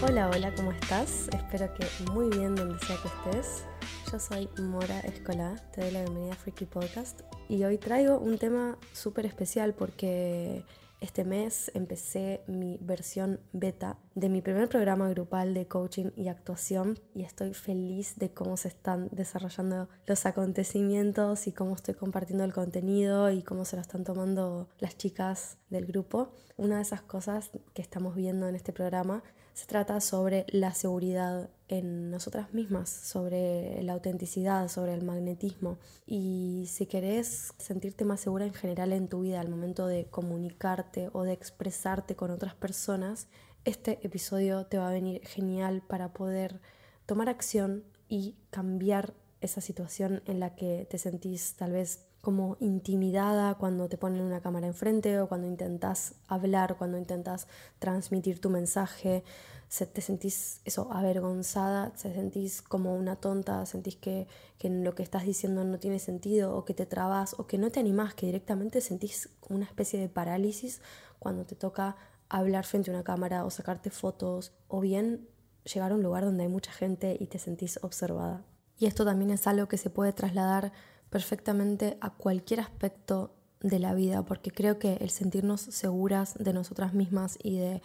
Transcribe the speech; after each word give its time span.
Hola, 0.00 0.30
hola, 0.32 0.54
¿cómo 0.54 0.70
estás? 0.70 1.28
Espero 1.34 1.74
que 1.74 1.84
muy 2.12 2.30
bien 2.30 2.54
donde 2.54 2.78
sea 2.86 2.96
que 3.02 3.08
estés. 3.08 3.64
Yo 4.12 4.20
soy 4.20 4.48
Mora 4.62 5.00
Escola, 5.00 5.56
te 5.72 5.80
doy 5.80 5.90
la 5.90 6.02
bienvenida 6.02 6.34
a 6.34 6.36
Freaky 6.36 6.66
Podcast 6.66 7.22
y 7.48 7.64
hoy 7.64 7.78
traigo 7.78 8.20
un 8.20 8.38
tema 8.38 8.78
súper 8.92 9.26
especial 9.26 9.74
porque 9.74 10.62
este 11.00 11.24
mes 11.24 11.70
empecé 11.74 12.42
mi 12.46 12.78
versión 12.80 13.40
beta 13.52 13.98
de 14.14 14.28
mi 14.28 14.42
primer 14.42 14.68
programa 14.68 15.08
grupal 15.10 15.54
de 15.54 15.66
coaching 15.66 16.10
y 16.16 16.28
actuación 16.28 16.98
y 17.14 17.22
estoy 17.22 17.54
feliz 17.54 18.16
de 18.16 18.32
cómo 18.32 18.56
se 18.56 18.68
están 18.68 19.08
desarrollando 19.12 19.88
los 20.06 20.26
acontecimientos 20.26 21.46
y 21.46 21.52
cómo 21.52 21.74
estoy 21.74 21.94
compartiendo 21.94 22.44
el 22.44 22.52
contenido 22.52 23.30
y 23.30 23.42
cómo 23.42 23.64
se 23.64 23.76
lo 23.76 23.82
están 23.82 24.04
tomando 24.04 24.68
las 24.80 24.96
chicas 24.96 25.58
del 25.70 25.86
grupo. 25.86 26.32
Una 26.56 26.76
de 26.76 26.82
esas 26.82 27.02
cosas 27.02 27.50
que 27.74 27.82
estamos 27.82 28.16
viendo 28.16 28.48
en 28.48 28.56
este 28.56 28.72
programa 28.72 29.22
se 29.54 29.66
trata 29.66 30.00
sobre 30.00 30.46
la 30.48 30.74
seguridad 30.74 31.50
en 31.68 32.10
nosotras 32.10 32.52
mismas, 32.54 32.88
sobre 32.88 33.82
la 33.82 33.92
autenticidad, 33.92 34.68
sobre 34.68 34.94
el 34.94 35.04
magnetismo. 35.04 35.78
Y 36.06 36.64
si 36.68 36.86
querés 36.86 37.52
sentirte 37.58 38.04
más 38.04 38.20
segura 38.20 38.46
en 38.46 38.54
general 38.54 38.92
en 38.92 39.08
tu 39.08 39.20
vida 39.20 39.40
al 39.40 39.48
momento 39.48 39.86
de 39.86 40.06
comunicarte 40.06 41.10
o 41.12 41.22
de 41.24 41.32
expresarte 41.32 42.16
con 42.16 42.30
otras 42.30 42.54
personas, 42.54 43.28
este 43.64 43.98
episodio 44.02 44.66
te 44.66 44.78
va 44.78 44.88
a 44.88 44.92
venir 44.92 45.20
genial 45.26 45.82
para 45.86 46.12
poder 46.12 46.60
tomar 47.06 47.28
acción 47.28 47.84
y 48.08 48.36
cambiar 48.50 49.14
esa 49.40 49.60
situación 49.60 50.22
en 50.26 50.40
la 50.40 50.54
que 50.54 50.86
te 50.90 50.98
sentís 50.98 51.54
tal 51.54 51.72
vez 51.72 52.07
como 52.28 52.58
intimidada 52.60 53.54
cuando 53.54 53.88
te 53.88 53.96
ponen 53.96 54.20
una 54.20 54.42
cámara 54.42 54.66
enfrente 54.66 55.18
o 55.18 55.30
cuando 55.30 55.46
intentas 55.46 56.12
hablar, 56.26 56.76
cuando 56.76 56.98
intentas 56.98 57.48
transmitir 57.78 58.38
tu 58.38 58.50
mensaje, 58.50 59.24
se, 59.68 59.86
te 59.86 60.02
sentís 60.02 60.60
eso, 60.66 60.92
avergonzada, 60.92 61.88
te 61.94 62.12
sentís 62.12 62.60
como 62.60 62.94
una 62.94 63.16
tonta, 63.16 63.64
sentís 63.64 63.96
que, 63.96 64.26
que 64.58 64.68
lo 64.68 64.94
que 64.94 65.02
estás 65.02 65.24
diciendo 65.24 65.64
no 65.64 65.78
tiene 65.78 65.98
sentido 65.98 66.54
o 66.54 66.66
que 66.66 66.74
te 66.74 66.84
trabas 66.84 67.34
o 67.38 67.46
que 67.46 67.56
no 67.56 67.70
te 67.70 67.80
animás, 67.80 68.12
que 68.12 68.26
directamente 68.26 68.82
sentís 68.82 69.30
una 69.48 69.64
especie 69.64 69.98
de 69.98 70.10
parálisis 70.10 70.82
cuando 71.18 71.46
te 71.46 71.54
toca 71.54 71.96
hablar 72.28 72.66
frente 72.66 72.90
a 72.90 72.94
una 72.94 73.04
cámara 73.04 73.46
o 73.46 73.50
sacarte 73.50 73.88
fotos 73.88 74.52
o 74.68 74.80
bien 74.80 75.26
llegar 75.64 75.92
a 75.92 75.94
un 75.94 76.02
lugar 76.02 76.26
donde 76.26 76.42
hay 76.42 76.50
mucha 76.50 76.72
gente 76.72 77.16
y 77.18 77.28
te 77.28 77.38
sentís 77.38 77.78
observada. 77.82 78.44
Y 78.78 78.84
esto 78.84 79.06
también 79.06 79.30
es 79.30 79.46
algo 79.46 79.66
que 79.66 79.78
se 79.78 79.88
puede 79.88 80.12
trasladar 80.12 80.72
perfectamente 81.10 81.98
a 82.00 82.10
cualquier 82.10 82.60
aspecto 82.60 83.34
de 83.60 83.78
la 83.78 83.94
vida, 83.94 84.24
porque 84.24 84.50
creo 84.50 84.78
que 84.78 84.94
el 84.94 85.10
sentirnos 85.10 85.60
seguras 85.60 86.34
de 86.38 86.52
nosotras 86.52 86.94
mismas 86.94 87.38
y 87.42 87.58
de 87.58 87.82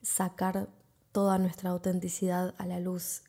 sacar 0.00 0.68
toda 1.12 1.38
nuestra 1.38 1.70
autenticidad 1.70 2.54
a 2.58 2.66
la 2.66 2.80
luz 2.80 3.22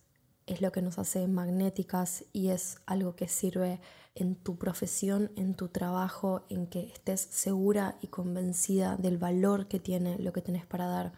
es 0.46 0.62
lo 0.62 0.72
que 0.72 0.82
nos 0.82 1.00
hace 1.00 1.28
magnéticas 1.28 2.26
y 2.34 2.50
es 2.50 2.78
algo 2.86 3.16
que 3.16 3.28
sirve 3.28 3.80
en 4.16 4.36
tu 4.36 4.58
profesión, 4.58 5.32
en 5.36 5.56
tu 5.56 5.70
trabajo, 5.70 6.46
en 6.50 6.68
que 6.68 6.92
estés 6.94 7.22
segura 7.22 7.98
y 8.02 8.08
convencida 8.08 8.98
del 8.98 9.18
valor 9.18 9.68
que 9.68 9.80
tiene 9.80 10.18
lo 10.20 10.34
que 10.34 10.42
tenés 10.42 10.66
para 10.66 10.88
dar 10.88 11.14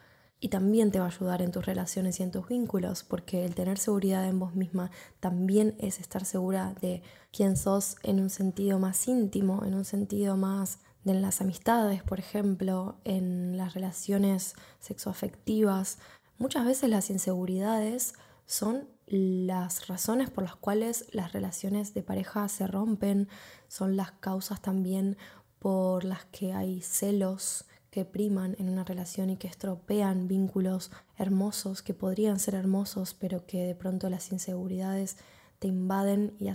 y 0.45 0.49
también 0.49 0.91
te 0.91 0.99
va 0.99 1.05
a 1.05 1.07
ayudar 1.07 1.41
en 1.41 1.51
tus 1.51 1.65
relaciones 1.65 2.19
y 2.19 2.23
en 2.23 2.29
tus 2.29 2.47
vínculos, 2.47 3.03
porque 3.03 3.45
el 3.45 3.55
tener 3.55 3.79
seguridad 3.79 4.29
en 4.29 4.38
vos 4.38 4.53
misma 4.53 4.91
también 5.19 5.75
es 5.79 5.99
estar 5.99 6.23
segura 6.23 6.75
de 6.81 7.01
quién 7.31 7.57
sos 7.57 7.95
en 8.03 8.19
un 8.19 8.29
sentido 8.29 8.77
más 8.77 9.07
íntimo, 9.07 9.66
en 9.66 9.73
un 9.73 9.85
sentido 9.85 10.38
más 10.38 10.77
de 11.03 11.16
las 11.16 11.41
amistades, 11.41 12.03
por 12.03 12.19
ejemplo, 12.19 12.99
en 13.05 13.57
las 13.57 13.73
relaciones 13.73 14.53
sexoafectivas. 14.77 15.97
Muchas 16.38 16.63
veces 16.63 16.91
las 16.91 17.09
inseguridades 17.09 18.13
son 18.45 18.88
las 19.07 19.88
razones 19.88 20.29
por 20.29 20.43
las 20.43 20.55
cuales 20.55 21.07
las 21.11 21.34
relaciones 21.34 21.95
de 21.95 22.03
pareja 22.03 22.47
se 22.50 22.67
rompen, 22.67 23.29
son 23.67 23.97
las 23.97 24.11
causas 24.11 24.61
también 24.61 25.17
por 25.57 26.03
las 26.03 26.25
que 26.25 26.53
hay 26.53 26.81
celos, 26.84 27.66
que 27.95 28.03
priman 28.03 28.57
en 28.59 28.67
una 28.67 28.83
relación 28.83 29.29
y 29.29 29.38
que 29.38 29.47
estropean 29.47 30.28
vínculos 30.28 30.91
hermosos 31.17 31.81
que 31.81 31.94
podrían 31.94 32.39
ser 32.39 32.53
hermosos, 32.53 33.13
pero 33.13 33.45
que 33.45 33.63
de 33.63 33.73
pronto 33.73 34.09
las 34.09 34.33
inseguridades 34.33 35.16
te 35.59 35.69
invaden 35.69 36.35
y 36.38 36.51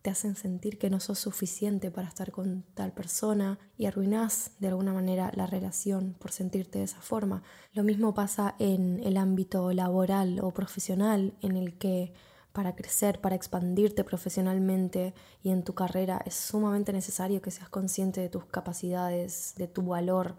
te 0.00 0.08
hacen 0.08 0.34
sentir 0.34 0.78
que 0.78 0.88
no 0.88 0.98
sos 0.98 1.18
suficiente 1.18 1.90
para 1.90 2.08
estar 2.08 2.32
con 2.32 2.64
tal 2.72 2.92
persona 2.92 3.58
y 3.76 3.84
arruinás 3.84 4.52
de 4.60 4.68
alguna 4.68 4.94
manera 4.94 5.30
la 5.34 5.46
relación 5.46 6.14
por 6.18 6.32
sentirte 6.32 6.78
de 6.78 6.86
esa 6.86 7.02
forma. 7.02 7.42
Lo 7.74 7.82
mismo 7.82 8.14
pasa 8.14 8.54
en 8.58 8.98
el 9.04 9.18
ámbito 9.18 9.74
laboral 9.74 10.40
o 10.40 10.52
profesional 10.52 11.34
en 11.42 11.56
el 11.56 11.76
que 11.76 12.14
para 12.54 12.74
crecer, 12.74 13.20
para 13.20 13.36
expandirte 13.36 14.04
profesionalmente 14.04 15.12
y 15.42 15.50
en 15.50 15.64
tu 15.64 15.74
carrera 15.74 16.22
es 16.24 16.34
sumamente 16.34 16.94
necesario 16.94 17.42
que 17.42 17.50
seas 17.50 17.68
consciente 17.68 18.22
de 18.22 18.30
tus 18.30 18.46
capacidades, 18.46 19.52
de 19.58 19.68
tu 19.68 19.82
valor, 19.82 20.36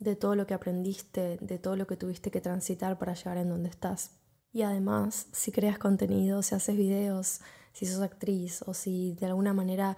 de 0.00 0.16
todo 0.16 0.34
lo 0.34 0.46
que 0.46 0.54
aprendiste, 0.54 1.36
de 1.40 1.58
todo 1.58 1.76
lo 1.76 1.86
que 1.86 1.96
tuviste 1.96 2.30
que 2.30 2.40
transitar 2.40 2.98
para 2.98 3.14
llegar 3.14 3.36
en 3.36 3.50
donde 3.50 3.68
estás. 3.68 4.12
Y 4.52 4.62
además, 4.62 5.28
si 5.32 5.52
creas 5.52 5.78
contenido, 5.78 6.42
si 6.42 6.54
haces 6.54 6.76
videos, 6.76 7.40
si 7.72 7.86
sos 7.86 8.00
actriz 8.00 8.62
o 8.66 8.74
si 8.74 9.12
de 9.12 9.26
alguna 9.26 9.52
manera 9.52 9.96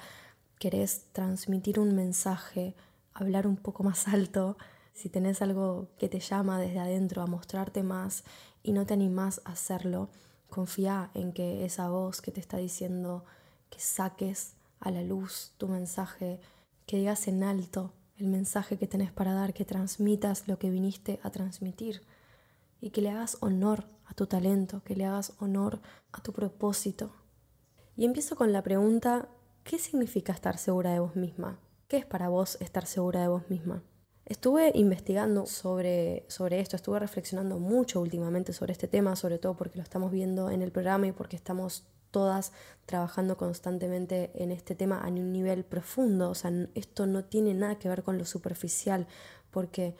querés 0.59 1.07
transmitir 1.13 1.79
un 1.79 1.95
mensaje, 1.95 2.75
hablar 3.15 3.47
un 3.47 3.57
poco 3.57 3.85
más 3.85 4.09
alto, 4.09 4.59
si 4.93 5.09
tenés 5.09 5.41
algo 5.41 5.89
que 5.99 6.09
te 6.09 6.21
llama 6.21 6.61
desde 6.61 6.81
adentro 6.81 7.23
a 7.23 7.27
mostrarte 7.27 7.83
más 7.83 8.25
y 8.63 8.73
no 8.73 8.85
te 8.85 8.95
animás 8.95 9.41
a 9.45 9.53
hacerlo, 9.53 10.11
confía 10.51 11.11
en 11.15 11.33
que 11.33 11.65
esa 11.65 11.89
voz 11.89 12.21
que 12.21 12.33
te 12.33 12.41
está 12.41 12.59
diciendo 12.59 13.25
que 13.71 13.79
saques 13.79 14.55
a 14.81 14.91
la 14.91 15.03
luz 15.03 15.53
tu 15.57 15.69
mensaje, 15.69 16.41
que 16.87 16.99
digas 16.99 17.27
en 17.29 17.43
alto 17.45 17.93
el 18.17 18.27
mensaje 18.27 18.79
que 18.79 18.87
tenés 18.87 19.13
para 19.13 19.33
dar, 19.33 19.55
que 19.55 19.65
transmitas 19.65 20.49
lo 20.49 20.59
que 20.59 20.71
viniste 20.71 21.21
a 21.23 21.31
transmitir 21.31 22.03
y 22.81 22.91
que 22.91 23.01
le 23.01 23.11
hagas 23.11 23.39
honor 23.41 23.87
a 24.07 24.15
tu 24.15 24.27
talento, 24.27 24.83
que 24.85 24.97
le 24.97 25.05
hagas 25.05 25.35
honor 25.39 25.81
a 26.13 26.23
tu 26.23 26.33
propósito. 26.33 27.15
Y 27.97 28.05
empiezo 28.05 28.37
con 28.37 28.53
la 28.53 28.63
pregunta, 28.63 29.29
¿qué 29.65 29.79
significa 29.79 30.33
estar 30.33 30.59
segura 30.59 30.93
de 30.93 31.01
vos 31.01 31.17
misma? 31.17 31.59
¿Qué 31.89 31.99
es 31.99 32.07
para 32.07 32.29
vos 32.29 32.57
estar 32.61 32.87
segura 32.87 33.21
de 33.21 33.29
vos 33.29 33.49
misma? 33.49 33.83
Estuve 34.25 34.73
investigando 34.75 35.47
sobre, 35.47 36.25
sobre 36.29 36.61
esto, 36.61 36.77
estuve 36.77 36.99
reflexionando 36.99 37.59
mucho 37.59 38.01
últimamente 38.01 38.53
sobre 38.53 38.73
este 38.73 38.89
tema, 38.89 39.17
sobre 39.17 39.39
todo 39.39 39.57
porque 39.57 39.79
lo 39.79 39.83
estamos 39.83 40.13
viendo 40.13 40.51
en 40.51 40.63
el 40.63 40.71
programa 40.71 41.09
y 41.09 41.13
porque 41.13 41.37
estamos 41.37 41.85
todas 42.13 42.53
trabajando 42.87 43.37
constantemente 43.37 44.31
en 44.35 44.53
este 44.53 44.77
tema 44.77 45.01
a 45.01 45.09
un 45.09 45.33
nivel 45.33 45.65
profundo. 45.65 46.31
O 46.31 46.35
sea, 46.37 46.53
esto 46.75 47.07
no 47.07 47.25
tiene 47.25 47.55
nada 47.55 47.79
que 47.81 47.89
ver 47.89 48.05
con 48.05 48.19
lo 48.19 48.25
superficial, 48.25 49.09
porque 49.51 49.97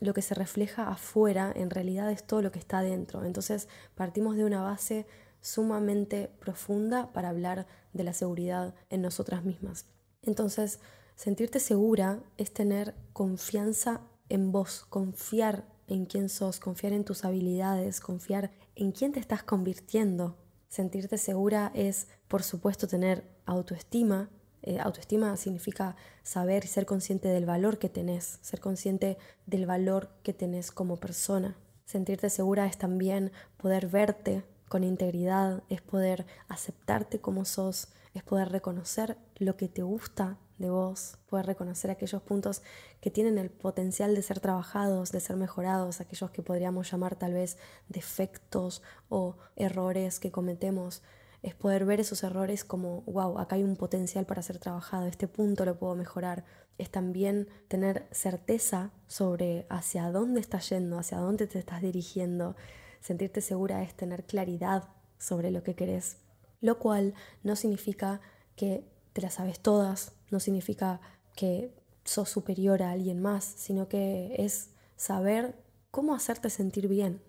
lo 0.00 0.14
que 0.14 0.22
se 0.22 0.34
refleja 0.34 0.88
afuera 0.88 1.52
en 1.54 1.70
realidad 1.70 2.10
es 2.10 2.24
todo 2.24 2.42
lo 2.42 2.50
que 2.50 2.58
está 2.58 2.78
adentro. 2.78 3.24
Entonces 3.24 3.68
partimos 3.94 4.36
de 4.36 4.44
una 4.44 4.62
base 4.62 5.06
sumamente 5.40 6.30
profunda 6.40 7.12
para 7.12 7.28
hablar 7.28 7.66
de 7.92 8.04
la 8.04 8.12
seguridad 8.12 8.74
en 8.88 9.02
nosotras 9.02 9.44
mismas. 9.44 9.86
Entonces, 10.22 10.80
sentirte 11.16 11.60
segura 11.60 12.20
es 12.36 12.52
tener 12.52 12.94
confianza 13.12 14.02
en 14.28 14.52
vos, 14.52 14.86
confiar 14.88 15.64
en 15.86 16.06
quién 16.06 16.28
sos, 16.28 16.60
confiar 16.60 16.92
en 16.92 17.04
tus 17.04 17.24
habilidades, 17.24 18.00
confiar 18.00 18.50
en 18.76 18.92
quién 18.92 19.12
te 19.12 19.20
estás 19.20 19.42
convirtiendo 19.42 20.36
Sentirte 20.70 21.18
segura 21.18 21.72
es, 21.74 22.06
por 22.28 22.44
supuesto, 22.44 22.86
tener 22.86 23.24
autoestima. 23.44 24.30
Eh, 24.62 24.78
autoestima 24.78 25.36
significa 25.36 25.96
saber 26.22 26.64
y 26.64 26.68
ser 26.68 26.86
consciente 26.86 27.26
del 27.26 27.44
valor 27.44 27.80
que 27.80 27.88
tenés, 27.88 28.38
ser 28.40 28.60
consciente 28.60 29.18
del 29.46 29.66
valor 29.66 30.10
que 30.22 30.32
tenés 30.32 30.70
como 30.70 30.96
persona. 30.96 31.56
Sentirte 31.86 32.30
segura 32.30 32.66
es 32.66 32.78
también 32.78 33.32
poder 33.56 33.88
verte 33.88 34.44
con 34.68 34.84
integridad, 34.84 35.64
es 35.70 35.82
poder 35.82 36.24
aceptarte 36.46 37.18
como 37.18 37.44
sos, 37.44 37.88
es 38.14 38.22
poder 38.22 38.50
reconocer 38.50 39.16
lo 39.38 39.56
que 39.56 39.68
te 39.68 39.82
gusta 39.82 40.38
de 40.60 40.68
vos, 40.68 41.16
poder 41.26 41.46
reconocer 41.46 41.90
aquellos 41.90 42.20
puntos 42.22 42.62
que 43.00 43.10
tienen 43.10 43.38
el 43.38 43.48
potencial 43.48 44.14
de 44.14 44.20
ser 44.20 44.40
trabajados, 44.40 45.10
de 45.10 45.20
ser 45.20 45.36
mejorados, 45.36 46.00
aquellos 46.00 46.30
que 46.30 46.42
podríamos 46.42 46.90
llamar 46.90 47.16
tal 47.16 47.32
vez 47.32 47.56
defectos 47.88 48.82
o 49.08 49.36
errores 49.56 50.20
que 50.20 50.30
cometemos. 50.30 51.02
Es 51.42 51.54
poder 51.54 51.86
ver 51.86 52.00
esos 52.00 52.22
errores 52.22 52.64
como, 52.64 53.00
wow, 53.02 53.38
acá 53.38 53.56
hay 53.56 53.64
un 53.64 53.76
potencial 53.76 54.26
para 54.26 54.42
ser 54.42 54.58
trabajado, 54.58 55.06
este 55.06 55.28
punto 55.28 55.64
lo 55.64 55.78
puedo 55.78 55.94
mejorar. 55.94 56.44
Es 56.76 56.90
también 56.90 57.48
tener 57.68 58.06
certeza 58.10 58.90
sobre 59.06 59.66
hacia 59.70 60.12
dónde 60.12 60.40
estás 60.40 60.68
yendo, 60.68 60.98
hacia 60.98 61.18
dónde 61.18 61.46
te 61.46 61.58
estás 61.58 61.80
dirigiendo. 61.80 62.54
Sentirte 63.00 63.40
segura 63.40 63.82
es 63.82 63.94
tener 63.94 64.24
claridad 64.24 64.90
sobre 65.16 65.50
lo 65.50 65.62
que 65.62 65.74
querés, 65.74 66.18
lo 66.60 66.78
cual 66.78 67.14
no 67.42 67.56
significa 67.56 68.20
que 68.56 68.84
te 69.14 69.22
las 69.22 69.34
sabes 69.34 69.60
todas, 69.60 70.12
no 70.30 70.40
significa 70.40 71.00
que 71.36 71.72
sos 72.04 72.28
superior 72.28 72.82
a 72.82 72.90
alguien 72.90 73.20
más, 73.20 73.44
sino 73.44 73.88
que 73.88 74.34
es 74.38 74.70
saber 74.96 75.54
cómo 75.90 76.14
hacerte 76.14 76.50
sentir 76.50 76.88
bien, 76.88 77.20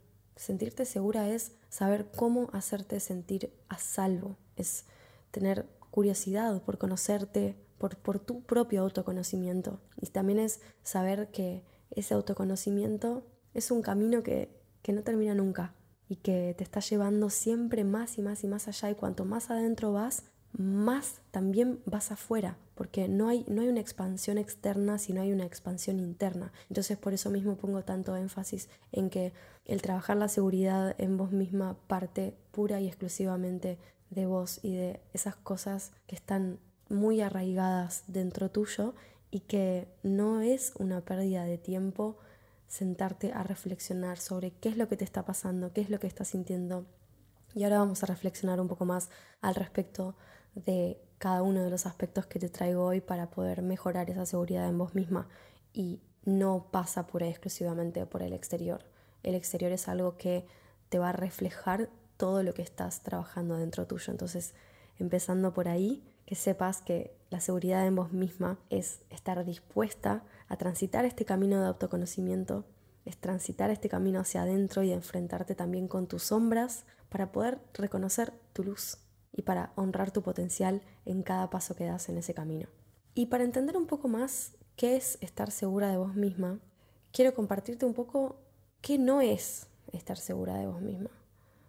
Sentirte 0.41 0.85
segura 0.85 1.29
es 1.29 1.51
saber 1.69 2.07
cómo 2.15 2.49
hacerte 2.51 2.99
sentir 2.99 3.53
a 3.69 3.77
salvo, 3.77 4.37
es 4.55 4.85
tener 5.29 5.67
curiosidad 5.91 6.63
por 6.63 6.79
conocerte, 6.79 7.55
por, 7.77 8.17
tu 8.17 8.41
propio 8.41 8.81
autoconocimiento. 8.81 9.79
Y 10.01 10.07
también 10.07 10.39
es 10.39 10.61
saber 10.81 11.29
que 11.29 11.63
ese 11.91 12.15
autoconocimiento 12.15 13.23
es 13.53 13.69
un 13.69 13.83
camino 13.83 14.23
que, 14.23 14.49
que 14.81 14.93
no 14.93 15.03
termina 15.03 15.35
nunca 15.35 15.75
y 16.09 16.15
que 16.15 16.55
te 16.57 16.63
está 16.63 16.79
llevando 16.79 17.29
siempre 17.29 17.83
más 17.83 18.17
y 18.17 18.23
más 18.23 18.43
y 18.43 18.47
más 18.47 18.67
allá. 18.67 18.89
Y 18.89 18.95
cuanto 18.95 19.25
más 19.25 19.51
adentro 19.51 19.93
vas, 19.93 20.23
más 20.53 21.21
también 21.29 21.83
vas 21.85 22.11
afuera, 22.11 22.57
porque 22.81 23.07
no 23.07 23.29
hay, 23.29 23.45
no 23.47 23.61
hay 23.61 23.67
una 23.67 23.79
expansión 23.79 24.39
externa, 24.39 24.97
sino 24.97 25.21
hay 25.21 25.31
una 25.31 25.45
expansión 25.45 25.99
interna. 25.99 26.51
Entonces 26.67 26.97
por 26.97 27.13
eso 27.13 27.29
mismo 27.29 27.55
pongo 27.55 27.83
tanto 27.83 28.17
énfasis 28.17 28.69
en 28.91 29.11
que 29.11 29.33
el 29.65 29.83
trabajar 29.83 30.17
la 30.17 30.27
seguridad 30.27 30.95
en 30.97 31.15
vos 31.15 31.31
misma 31.31 31.77
parte 31.85 32.35
pura 32.49 32.81
y 32.81 32.87
exclusivamente 32.87 33.77
de 34.09 34.25
vos 34.25 34.61
y 34.63 34.73
de 34.73 34.99
esas 35.13 35.35
cosas 35.35 35.91
que 36.07 36.15
están 36.15 36.57
muy 36.89 37.21
arraigadas 37.21 38.03
dentro 38.07 38.49
tuyo 38.49 38.95
y 39.29 39.41
que 39.41 39.87
no 40.01 40.41
es 40.41 40.73
una 40.79 41.01
pérdida 41.01 41.43
de 41.43 41.59
tiempo 41.59 42.17
sentarte 42.67 43.31
a 43.31 43.43
reflexionar 43.43 44.17
sobre 44.17 44.53
qué 44.53 44.69
es 44.69 44.77
lo 44.77 44.87
que 44.87 44.97
te 44.97 45.05
está 45.05 45.23
pasando, 45.23 45.71
qué 45.71 45.81
es 45.81 45.91
lo 45.91 45.99
que 45.99 46.07
estás 46.07 46.29
sintiendo. 46.29 46.87
Y 47.53 47.63
ahora 47.63 47.77
vamos 47.77 48.01
a 48.01 48.07
reflexionar 48.07 48.59
un 48.59 48.67
poco 48.67 48.85
más 48.85 49.11
al 49.39 49.53
respecto 49.53 50.15
de 50.55 50.99
cada 51.21 51.43
uno 51.43 51.63
de 51.63 51.69
los 51.69 51.85
aspectos 51.85 52.25
que 52.25 52.39
te 52.39 52.49
traigo 52.49 52.83
hoy 52.83 52.99
para 52.99 53.29
poder 53.29 53.61
mejorar 53.61 54.09
esa 54.09 54.25
seguridad 54.25 54.67
en 54.67 54.79
vos 54.79 54.95
misma 54.95 55.29
y 55.71 56.01
no 56.25 56.65
pasa 56.71 57.05
pura 57.05 57.27
y 57.27 57.29
exclusivamente 57.29 58.03
por 58.07 58.23
el 58.23 58.33
exterior. 58.33 58.85
El 59.21 59.35
exterior 59.35 59.71
es 59.71 59.87
algo 59.87 60.17
que 60.17 60.47
te 60.89 60.97
va 60.97 61.09
a 61.09 61.13
reflejar 61.13 61.91
todo 62.17 62.41
lo 62.41 62.55
que 62.55 62.63
estás 62.63 63.03
trabajando 63.03 63.55
dentro 63.57 63.85
tuyo. 63.85 64.11
Entonces, 64.11 64.55
empezando 64.97 65.53
por 65.53 65.67
ahí, 65.67 66.03
que 66.25 66.33
sepas 66.33 66.81
que 66.81 67.15
la 67.29 67.39
seguridad 67.39 67.85
en 67.85 67.97
vos 67.97 68.11
misma 68.11 68.57
es 68.71 69.01
estar 69.11 69.45
dispuesta 69.45 70.23
a 70.47 70.57
transitar 70.57 71.05
este 71.05 71.23
camino 71.23 71.61
de 71.61 71.67
autoconocimiento, 71.67 72.65
es 73.05 73.17
transitar 73.17 73.69
este 73.69 73.89
camino 73.89 74.21
hacia 74.21 74.41
adentro 74.41 74.81
y 74.81 74.91
enfrentarte 74.91 75.53
también 75.53 75.87
con 75.87 76.07
tus 76.07 76.23
sombras 76.23 76.83
para 77.09 77.31
poder 77.31 77.59
reconocer 77.75 78.33
tu 78.53 78.63
luz 78.63 78.97
y 79.31 79.43
para 79.43 79.71
honrar 79.75 80.11
tu 80.11 80.21
potencial 80.21 80.81
en 81.05 81.23
cada 81.23 81.49
paso 81.49 81.75
que 81.75 81.85
das 81.85 82.09
en 82.09 82.17
ese 82.17 82.33
camino. 82.33 82.67
Y 83.13 83.27
para 83.27 83.43
entender 83.43 83.77
un 83.77 83.87
poco 83.87 84.07
más 84.07 84.53
qué 84.75 84.95
es 84.95 85.17
estar 85.21 85.51
segura 85.51 85.89
de 85.89 85.97
vos 85.97 86.15
misma, 86.15 86.59
quiero 87.11 87.33
compartirte 87.33 87.85
un 87.85 87.93
poco 87.93 88.39
qué 88.81 88.97
no 88.97 89.21
es 89.21 89.67
estar 89.91 90.17
segura 90.17 90.55
de 90.55 90.67
vos 90.67 90.81
misma. 90.81 91.11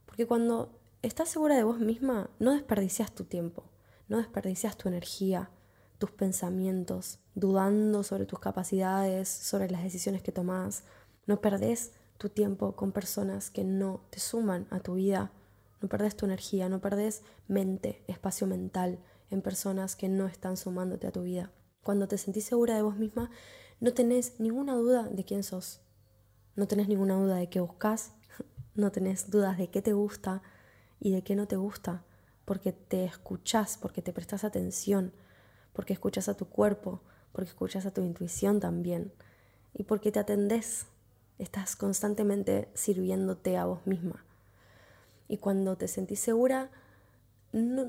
Porque 0.06 0.26
cuando 0.26 0.78
estás 1.02 1.28
segura 1.28 1.56
de 1.56 1.64
vos 1.64 1.78
misma, 1.78 2.30
no 2.38 2.52
desperdicias 2.52 3.12
tu 3.14 3.24
tiempo, 3.24 3.64
no 4.08 4.18
desperdicias 4.18 4.76
tu 4.76 4.88
energía, 4.88 5.50
tus 5.98 6.10
pensamientos, 6.10 7.20
dudando 7.34 8.02
sobre 8.02 8.26
tus 8.26 8.38
capacidades, 8.38 9.28
sobre 9.28 9.70
las 9.70 9.82
decisiones 9.82 10.22
que 10.22 10.32
tomás. 10.32 10.84
No 11.26 11.40
perdés 11.40 11.92
tu 12.18 12.28
tiempo 12.28 12.76
con 12.76 12.92
personas 12.92 13.50
que 13.50 13.64
no 13.64 14.00
te 14.10 14.20
suman 14.20 14.66
a 14.70 14.80
tu 14.80 14.94
vida 14.94 15.32
no 15.82 15.88
perdés 15.88 16.16
tu 16.16 16.26
energía, 16.26 16.68
no 16.68 16.80
perdés 16.80 17.22
mente, 17.48 18.04
espacio 18.06 18.46
mental 18.46 19.00
en 19.30 19.42
personas 19.42 19.96
que 19.96 20.08
no 20.08 20.26
están 20.26 20.56
sumándote 20.56 21.08
a 21.08 21.12
tu 21.12 21.22
vida. 21.22 21.50
Cuando 21.82 22.06
te 22.06 22.18
sentís 22.18 22.44
segura 22.44 22.76
de 22.76 22.82
vos 22.82 22.96
misma, 22.96 23.30
no 23.80 23.92
tenés 23.92 24.38
ninguna 24.38 24.74
duda 24.74 25.08
de 25.08 25.24
quién 25.24 25.42
sos. 25.42 25.80
No 26.54 26.68
tenés 26.68 26.86
ninguna 26.86 27.14
duda 27.14 27.36
de 27.36 27.48
qué 27.48 27.60
buscas, 27.60 28.12
no 28.74 28.92
tenés 28.92 29.30
dudas 29.30 29.58
de 29.58 29.68
qué 29.68 29.82
te 29.82 29.92
gusta 29.92 30.42
y 31.00 31.10
de 31.10 31.22
qué 31.22 31.34
no 31.34 31.48
te 31.48 31.56
gusta, 31.56 32.04
porque 32.44 32.72
te 32.72 33.04
escuchás, 33.04 33.76
porque 33.76 34.02
te 34.02 34.12
prestas 34.12 34.44
atención, 34.44 35.12
porque 35.72 35.94
escuchas 35.94 36.28
a 36.28 36.34
tu 36.34 36.46
cuerpo, 36.46 37.02
porque 37.32 37.48
escuchas 37.48 37.86
a 37.86 37.90
tu 37.92 38.02
intuición 38.02 38.60
también 38.60 39.12
y 39.74 39.84
porque 39.84 40.12
te 40.12 40.20
atendés. 40.20 40.86
Estás 41.38 41.74
constantemente 41.74 42.68
sirviéndote 42.74 43.56
a 43.56 43.64
vos 43.64 43.84
misma. 43.84 44.24
Y 45.32 45.38
cuando 45.38 45.78
te 45.78 45.88
sentís 45.88 46.20
segura, 46.20 46.68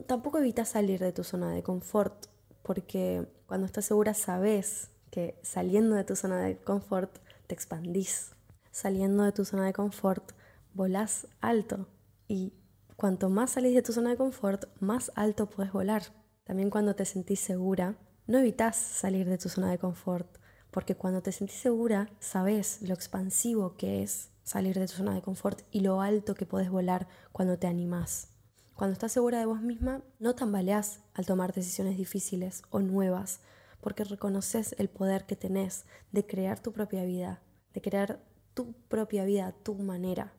tampoco 0.07 0.37
evitas 0.37 0.69
salir 0.69 1.01
de 1.01 1.11
tu 1.11 1.25
zona 1.25 1.51
de 1.51 1.61
confort, 1.61 2.27
porque 2.61 3.27
cuando 3.47 3.65
estás 3.65 3.83
segura 3.83 4.13
sabes 4.13 4.91
que 5.11 5.37
saliendo 5.41 5.97
de 5.97 6.05
tu 6.05 6.15
zona 6.15 6.39
de 6.39 6.55
confort 6.55 7.17
te 7.47 7.53
expandís. 7.53 8.31
Saliendo 8.71 9.23
de 9.23 9.33
tu 9.33 9.43
zona 9.43 9.65
de 9.65 9.73
confort 9.73 10.31
volás 10.73 11.27
alto 11.41 11.89
y 12.29 12.53
cuanto 12.95 13.27
más 13.29 13.51
salís 13.51 13.75
de 13.75 13.81
tu 13.81 13.91
zona 13.91 14.11
de 14.11 14.15
confort, 14.15 14.63
más 14.79 15.11
alto 15.15 15.49
puedes 15.49 15.73
volar. 15.73 16.03
También 16.45 16.69
cuando 16.69 16.95
te 16.95 17.03
sentís 17.03 17.41
segura, 17.41 17.97
no 18.25 18.39
evitas 18.39 18.77
salir 18.77 19.27
de 19.27 19.37
tu 19.37 19.49
zona 19.49 19.69
de 19.69 19.79
confort, 19.79 20.37
porque 20.73 20.95
cuando 20.95 21.21
te 21.21 21.31
sentís 21.31 21.59
segura, 21.59 22.09
sabes 22.19 22.81
lo 22.81 22.93
expansivo 22.93 23.77
que 23.77 24.01
es 24.01 24.31
salir 24.43 24.77
de 24.77 24.87
tu 24.87 24.93
zona 24.93 25.13
de 25.13 25.21
confort 25.21 25.61
y 25.71 25.81
lo 25.81 26.01
alto 26.01 26.33
que 26.33 26.47
puedes 26.47 26.69
volar 26.69 27.07
cuando 27.31 27.57
te 27.57 27.67
animás. 27.67 28.29
Cuando 28.75 28.93
estás 28.93 29.11
segura 29.11 29.39
de 29.39 29.45
vos 29.45 29.61
misma, 29.61 30.01
no 30.19 30.33
tambaleás 30.33 31.01
al 31.13 31.27
tomar 31.27 31.53
decisiones 31.53 31.95
difíciles 31.95 32.63
o 32.71 32.79
nuevas, 32.79 33.39
porque 33.81 34.03
reconoces 34.03 34.75
el 34.79 34.89
poder 34.89 35.25
que 35.25 35.35
tenés 35.35 35.85
de 36.11 36.25
crear 36.25 36.59
tu 36.59 36.73
propia 36.73 37.03
vida, 37.03 37.43
de 37.73 37.81
crear 37.81 38.23
tu 38.55 38.73
propia 38.73 39.25
vida 39.25 39.45
a 39.45 39.51
tu 39.51 39.75
manera. 39.75 40.33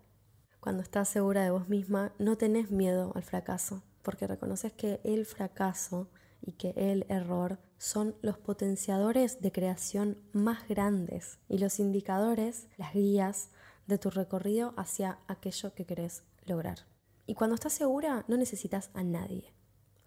Cuando 0.59 0.83
estás 0.83 1.09
segura 1.09 1.45
de 1.45 1.51
vos 1.51 1.69
misma, 1.69 2.13
no 2.19 2.37
tenés 2.37 2.73
miedo 2.73 3.13
al 3.15 3.23
fracaso, 3.23 3.85
porque 4.03 4.27
reconoces 4.27 4.73
que 4.73 5.01
el 5.05 5.27
fracaso 5.27 6.11
y 6.43 6.53
que 6.53 6.75
el 6.77 7.07
error 7.09 7.61
son 7.85 8.17
los 8.23 8.39
potenciadores 8.39 9.43
de 9.43 9.53
creación 9.53 10.17
más 10.33 10.67
grandes 10.67 11.39
y 11.51 11.59
los 11.59 11.79
indicadores, 11.79 12.67
las 12.79 12.95
guías 12.95 13.51
de 13.87 13.99
tu 13.99 14.09
recorrido 14.09 14.73
hacia 14.79 15.19
aquello 15.29 15.75
que 15.75 15.85
querés 15.85 16.25
lograr. 16.47 16.87
Y 17.27 17.35
cuando 17.35 17.57
estás 17.57 17.75
segura, 17.75 18.25
no 18.27 18.39
necesitas 18.39 18.89
a 18.95 19.03
nadie. 19.03 19.53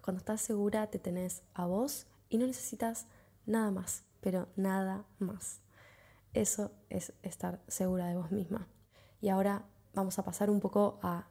Cuando 0.03 0.17
estás 0.17 0.41
segura, 0.41 0.87
te 0.87 0.97
tenés 0.97 1.43
a 1.53 1.67
vos 1.67 2.07
y 2.29 2.39
no 2.39 2.47
necesitas 2.47 3.05
nada 3.45 3.69
más, 3.69 4.05
pero 4.21 4.47
nada 4.55 5.05
más. 5.19 5.61
Eso 6.33 6.71
es 6.89 7.13
estar 7.21 7.61
segura 7.67 8.07
de 8.07 8.15
vos 8.15 8.31
misma. 8.31 8.67
Y 9.21 9.29
ahora 9.29 9.67
vamos 9.93 10.17
a 10.17 10.23
pasar 10.23 10.49
un 10.49 10.61
poco 10.61 10.99
a 11.03 11.27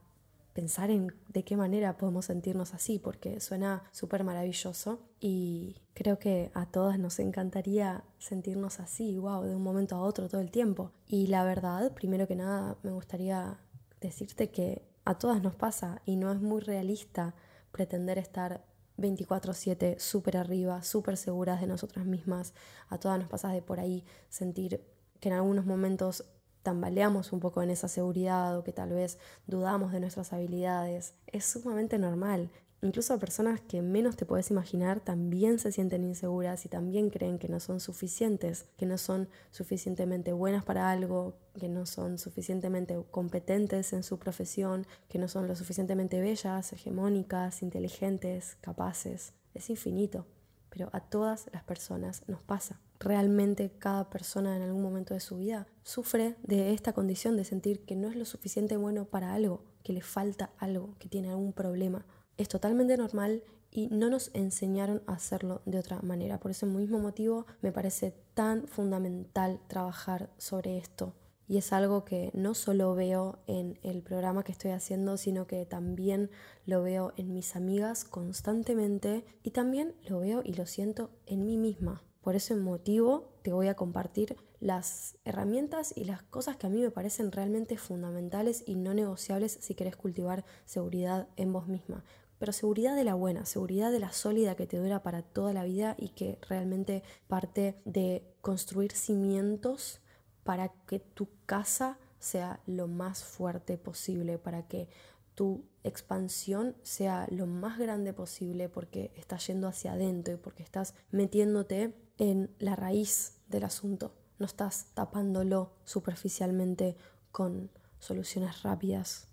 pensar 0.56 0.90
en 0.90 1.14
de 1.28 1.44
qué 1.44 1.54
manera 1.54 1.98
podemos 1.98 2.24
sentirnos 2.24 2.72
así, 2.72 2.98
porque 2.98 3.40
suena 3.40 3.82
súper 3.92 4.24
maravilloso 4.24 5.00
y 5.20 5.82
creo 5.92 6.18
que 6.18 6.50
a 6.54 6.64
todas 6.64 6.98
nos 6.98 7.18
encantaría 7.18 8.04
sentirnos 8.18 8.80
así, 8.80 9.18
wow, 9.18 9.42
de 9.42 9.54
un 9.54 9.62
momento 9.62 9.96
a 9.96 10.00
otro 10.00 10.30
todo 10.30 10.40
el 10.40 10.50
tiempo. 10.50 10.92
Y 11.06 11.26
la 11.26 11.44
verdad, 11.44 11.92
primero 11.92 12.26
que 12.26 12.36
nada, 12.36 12.78
me 12.82 12.90
gustaría 12.90 13.58
decirte 14.00 14.48
que 14.50 14.82
a 15.04 15.18
todas 15.18 15.42
nos 15.42 15.54
pasa 15.54 16.00
y 16.06 16.16
no 16.16 16.32
es 16.32 16.40
muy 16.40 16.62
realista 16.62 17.34
pretender 17.70 18.16
estar 18.16 18.64
24/7 18.96 19.98
súper 19.98 20.38
arriba, 20.38 20.82
súper 20.82 21.18
seguras 21.18 21.60
de 21.60 21.66
nosotras 21.66 22.06
mismas. 22.06 22.54
A 22.88 22.96
todas 22.98 23.18
nos 23.18 23.28
pasa 23.28 23.50
de 23.50 23.60
por 23.60 23.78
ahí 23.78 24.06
sentir 24.30 24.82
que 25.20 25.28
en 25.28 25.34
algunos 25.34 25.66
momentos 25.66 26.24
tambaleamos 26.66 27.32
un 27.32 27.38
poco 27.38 27.62
en 27.62 27.70
esa 27.70 27.86
seguridad 27.86 28.58
o 28.58 28.64
que 28.64 28.72
tal 28.72 28.88
vez 28.88 29.20
dudamos 29.46 29.92
de 29.92 30.00
nuestras 30.00 30.32
habilidades. 30.32 31.14
Es 31.28 31.44
sumamente 31.44 31.96
normal. 31.96 32.50
Incluso 32.82 33.16
personas 33.20 33.60
que 33.60 33.82
menos 33.82 34.16
te 34.16 34.26
puedes 34.26 34.50
imaginar 34.50 34.98
también 34.98 35.60
se 35.60 35.70
sienten 35.70 36.02
inseguras 36.02 36.64
y 36.64 36.68
también 36.68 37.10
creen 37.10 37.38
que 37.38 37.48
no 37.48 37.60
son 37.60 37.78
suficientes, 37.78 38.66
que 38.76 38.84
no 38.84 38.98
son 38.98 39.28
suficientemente 39.52 40.32
buenas 40.32 40.64
para 40.64 40.90
algo, 40.90 41.36
que 41.54 41.68
no 41.68 41.86
son 41.86 42.18
suficientemente 42.18 43.00
competentes 43.12 43.92
en 43.92 44.02
su 44.02 44.18
profesión, 44.18 44.88
que 45.08 45.20
no 45.20 45.28
son 45.28 45.46
lo 45.46 45.54
suficientemente 45.54 46.20
bellas, 46.20 46.72
hegemónicas, 46.72 47.62
inteligentes, 47.62 48.56
capaces. 48.60 49.34
Es 49.54 49.70
infinito, 49.70 50.26
pero 50.68 50.90
a 50.92 50.98
todas 50.98 51.48
las 51.52 51.62
personas 51.62 52.24
nos 52.26 52.42
pasa 52.42 52.80
realmente 52.98 53.70
cada 53.78 54.10
persona 54.10 54.56
en 54.56 54.62
algún 54.62 54.82
momento 54.82 55.14
de 55.14 55.20
su 55.20 55.36
vida 55.36 55.66
sufre 55.82 56.36
de 56.42 56.72
esta 56.72 56.92
condición 56.92 57.36
de 57.36 57.44
sentir 57.44 57.84
que 57.84 57.96
no 57.96 58.08
es 58.08 58.16
lo 58.16 58.24
suficiente 58.24 58.76
bueno 58.76 59.04
para 59.04 59.34
algo, 59.34 59.64
que 59.82 59.92
le 59.92 60.02
falta 60.02 60.50
algo, 60.58 60.94
que 60.98 61.08
tiene 61.08 61.30
algún 61.30 61.52
problema. 61.52 62.04
Es 62.36 62.48
totalmente 62.48 62.96
normal 62.96 63.42
y 63.70 63.88
no 63.88 64.10
nos 64.10 64.30
enseñaron 64.34 65.02
a 65.06 65.14
hacerlo 65.14 65.62
de 65.66 65.78
otra 65.78 66.00
manera. 66.02 66.40
Por 66.40 66.50
ese 66.50 66.66
mismo 66.66 66.98
motivo 66.98 67.46
me 67.60 67.72
parece 67.72 68.14
tan 68.34 68.66
fundamental 68.68 69.60
trabajar 69.68 70.30
sobre 70.38 70.78
esto. 70.78 71.14
Y 71.48 71.58
es 71.58 71.72
algo 71.72 72.04
que 72.04 72.30
no 72.34 72.54
solo 72.54 72.94
veo 72.94 73.38
en 73.46 73.78
el 73.82 74.02
programa 74.02 74.42
que 74.42 74.50
estoy 74.50 74.72
haciendo, 74.72 75.16
sino 75.16 75.46
que 75.46 75.64
también 75.64 76.30
lo 76.64 76.82
veo 76.82 77.12
en 77.16 77.32
mis 77.32 77.54
amigas 77.54 78.04
constantemente 78.04 79.24
y 79.44 79.50
también 79.50 79.94
lo 80.08 80.20
veo 80.20 80.42
y 80.44 80.54
lo 80.54 80.66
siento 80.66 81.10
en 81.26 81.46
mí 81.46 81.56
misma. 81.56 82.02
Por 82.26 82.34
ese 82.34 82.56
motivo 82.56 83.28
te 83.42 83.52
voy 83.52 83.68
a 83.68 83.76
compartir 83.76 84.36
las 84.58 85.16
herramientas 85.24 85.92
y 85.96 86.06
las 86.06 86.24
cosas 86.24 86.56
que 86.56 86.66
a 86.66 86.70
mí 86.70 86.80
me 86.80 86.90
parecen 86.90 87.30
realmente 87.30 87.78
fundamentales 87.78 88.64
y 88.66 88.74
no 88.74 88.94
negociables 88.94 89.56
si 89.60 89.76
querés 89.76 89.94
cultivar 89.94 90.44
seguridad 90.64 91.28
en 91.36 91.52
vos 91.52 91.68
misma. 91.68 92.02
Pero 92.40 92.50
seguridad 92.50 92.96
de 92.96 93.04
la 93.04 93.14
buena, 93.14 93.46
seguridad 93.46 93.92
de 93.92 94.00
la 94.00 94.10
sólida 94.10 94.56
que 94.56 94.66
te 94.66 94.76
dura 94.76 95.04
para 95.04 95.22
toda 95.22 95.52
la 95.52 95.62
vida 95.62 95.94
y 95.96 96.08
que 96.08 96.40
realmente 96.48 97.04
parte 97.28 97.80
de 97.84 98.26
construir 98.40 98.90
cimientos 98.90 100.00
para 100.42 100.72
que 100.88 100.98
tu 100.98 101.28
casa 101.46 101.96
sea 102.18 102.58
lo 102.66 102.88
más 102.88 103.22
fuerte 103.22 103.78
posible, 103.78 104.36
para 104.36 104.66
que 104.66 104.88
tu 105.36 105.68
expansión 105.84 106.74
sea 106.82 107.28
lo 107.30 107.46
más 107.46 107.78
grande 107.78 108.12
posible 108.12 108.68
porque 108.68 109.12
estás 109.14 109.46
yendo 109.46 109.68
hacia 109.68 109.92
adentro 109.92 110.34
y 110.34 110.38
porque 110.38 110.64
estás 110.64 110.94
metiéndote 111.12 111.94
en 112.18 112.50
la 112.58 112.74
raíz 112.74 113.38
del 113.46 113.64
asunto. 113.64 114.14
No 114.38 114.46
estás 114.46 114.88
tapándolo 114.94 115.74
superficialmente 115.84 116.96
con 117.30 117.70
soluciones 118.00 118.62
rápidas. 118.62 119.28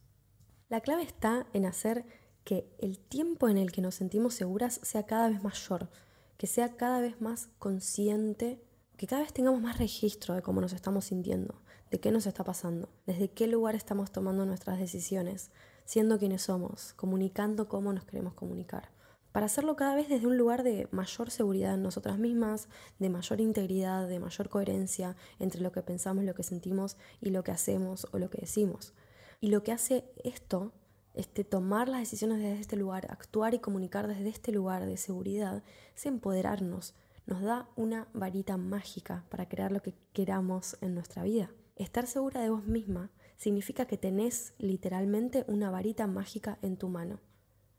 La 0.70 0.82
clave 0.82 1.04
está 1.04 1.48
en 1.54 1.66
hacer 1.66 2.06
que 2.44 2.70
el 2.80 3.00
tiempo 3.00 3.48
en 3.48 3.58
el 3.58 3.72
que 3.72 3.82
nos 3.82 3.96
sentimos 3.96 4.34
seguras 4.34 4.82
sea 4.84 5.06
cada 5.06 5.30
vez 5.30 5.42
mayor, 5.42 5.90
que 6.38 6.48
sea 6.48 6.76
cada 6.76 7.00
vez 7.00 7.22
más 7.22 7.48
consciente, 7.60 8.62
que 8.98 9.08
cada 9.08 9.22
vez 9.22 9.32
tengamos 9.32 9.62
más 9.62 9.78
registro 9.78 10.36
de 10.36 10.42
cómo 10.42 10.60
nos 10.60 10.74
estamos 10.74 11.06
sintiendo, 11.06 11.62
de 11.90 12.02
qué 12.02 12.12
nos 12.12 12.26
está 12.26 12.44
pasando, 12.44 12.90
desde 13.06 13.30
qué 13.30 13.48
lugar 13.48 13.76
estamos 13.76 14.12
tomando 14.12 14.46
nuestras 14.46 14.80
decisiones, 14.80 15.52
siendo 15.86 16.20
quienes 16.20 16.44
somos, 16.44 16.94
comunicando 16.94 17.68
cómo 17.68 17.94
nos 17.94 18.06
queremos 18.06 18.34
comunicar. 18.34 18.90
Para 19.34 19.48
hacerlo 19.48 19.76
cada 19.76 19.96
vez 19.96 20.10
desde 20.10 20.28
un 20.28 20.38
lugar 20.38 20.62
de 20.62 20.88
mayor 20.92 21.32
seguridad 21.32 21.74
en 21.74 21.82
nosotras 21.82 22.20
mismas, 22.20 22.70
de 23.00 23.10
mayor 23.10 23.42
integridad, 23.42 24.08
de 24.08 24.20
mayor 24.20 24.48
coherencia 24.48 25.16
entre 25.40 25.62
lo 25.62 25.72
que 25.72 25.82
pensamos, 25.82 26.24
lo 26.24 26.36
que 26.36 26.44
sentimos 26.44 26.98
y 27.20 27.32
lo 27.32 27.44
que 27.44 27.52
hacemos 27.52 28.08
o 28.12 28.20
lo 28.20 28.30
que 28.30 28.42
decimos. 28.42 28.94
Y 29.42 29.50
lo 29.50 29.64
que 29.64 29.72
hace 29.72 30.06
esto, 30.24 30.72
este 31.16 31.44
tomar 31.44 31.90
las 31.90 32.02
decisiones 32.02 32.38
desde 32.38 32.62
este 32.62 32.76
lugar, 32.76 33.08
actuar 33.10 33.56
y 33.56 33.60
comunicar 33.60 34.08
desde 34.08 34.30
este 34.30 34.52
lugar 34.52 34.86
de 34.86 34.98
seguridad, 34.98 35.64
es 35.96 36.06
empoderarnos, 36.06 36.94
nos 37.26 37.42
da 37.42 37.68
una 37.76 38.08
varita 38.14 38.58
mágica 38.58 39.26
para 39.30 39.50
crear 39.50 39.72
lo 39.72 39.82
que 39.82 39.96
queramos 40.14 40.78
en 40.82 40.94
nuestra 40.94 41.24
vida. 41.24 41.50
Estar 41.76 42.06
segura 42.06 42.42
de 42.42 42.52
vos 42.52 42.66
misma 42.66 43.10
significa 43.44 43.86
que 43.86 43.98
tenés 43.98 44.54
literalmente 44.58 45.44
una 45.48 45.70
varita 45.70 46.08
mágica 46.08 46.58
en 46.62 46.78
tu 46.78 46.88
mano. 46.88 47.20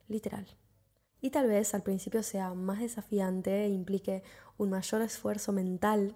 Literal. 0.09 0.47
Y 1.23 1.31
tal 1.31 1.49
vez 1.49 1.75
al 1.75 1.83
principio 1.83 2.23
sea 2.23 2.53
más 2.53 2.81
desafiante 2.81 3.65
e 3.65 3.71
implique 3.71 4.23
un 4.59 4.69
mayor 4.69 5.01
esfuerzo 5.01 5.53
mental 5.53 6.15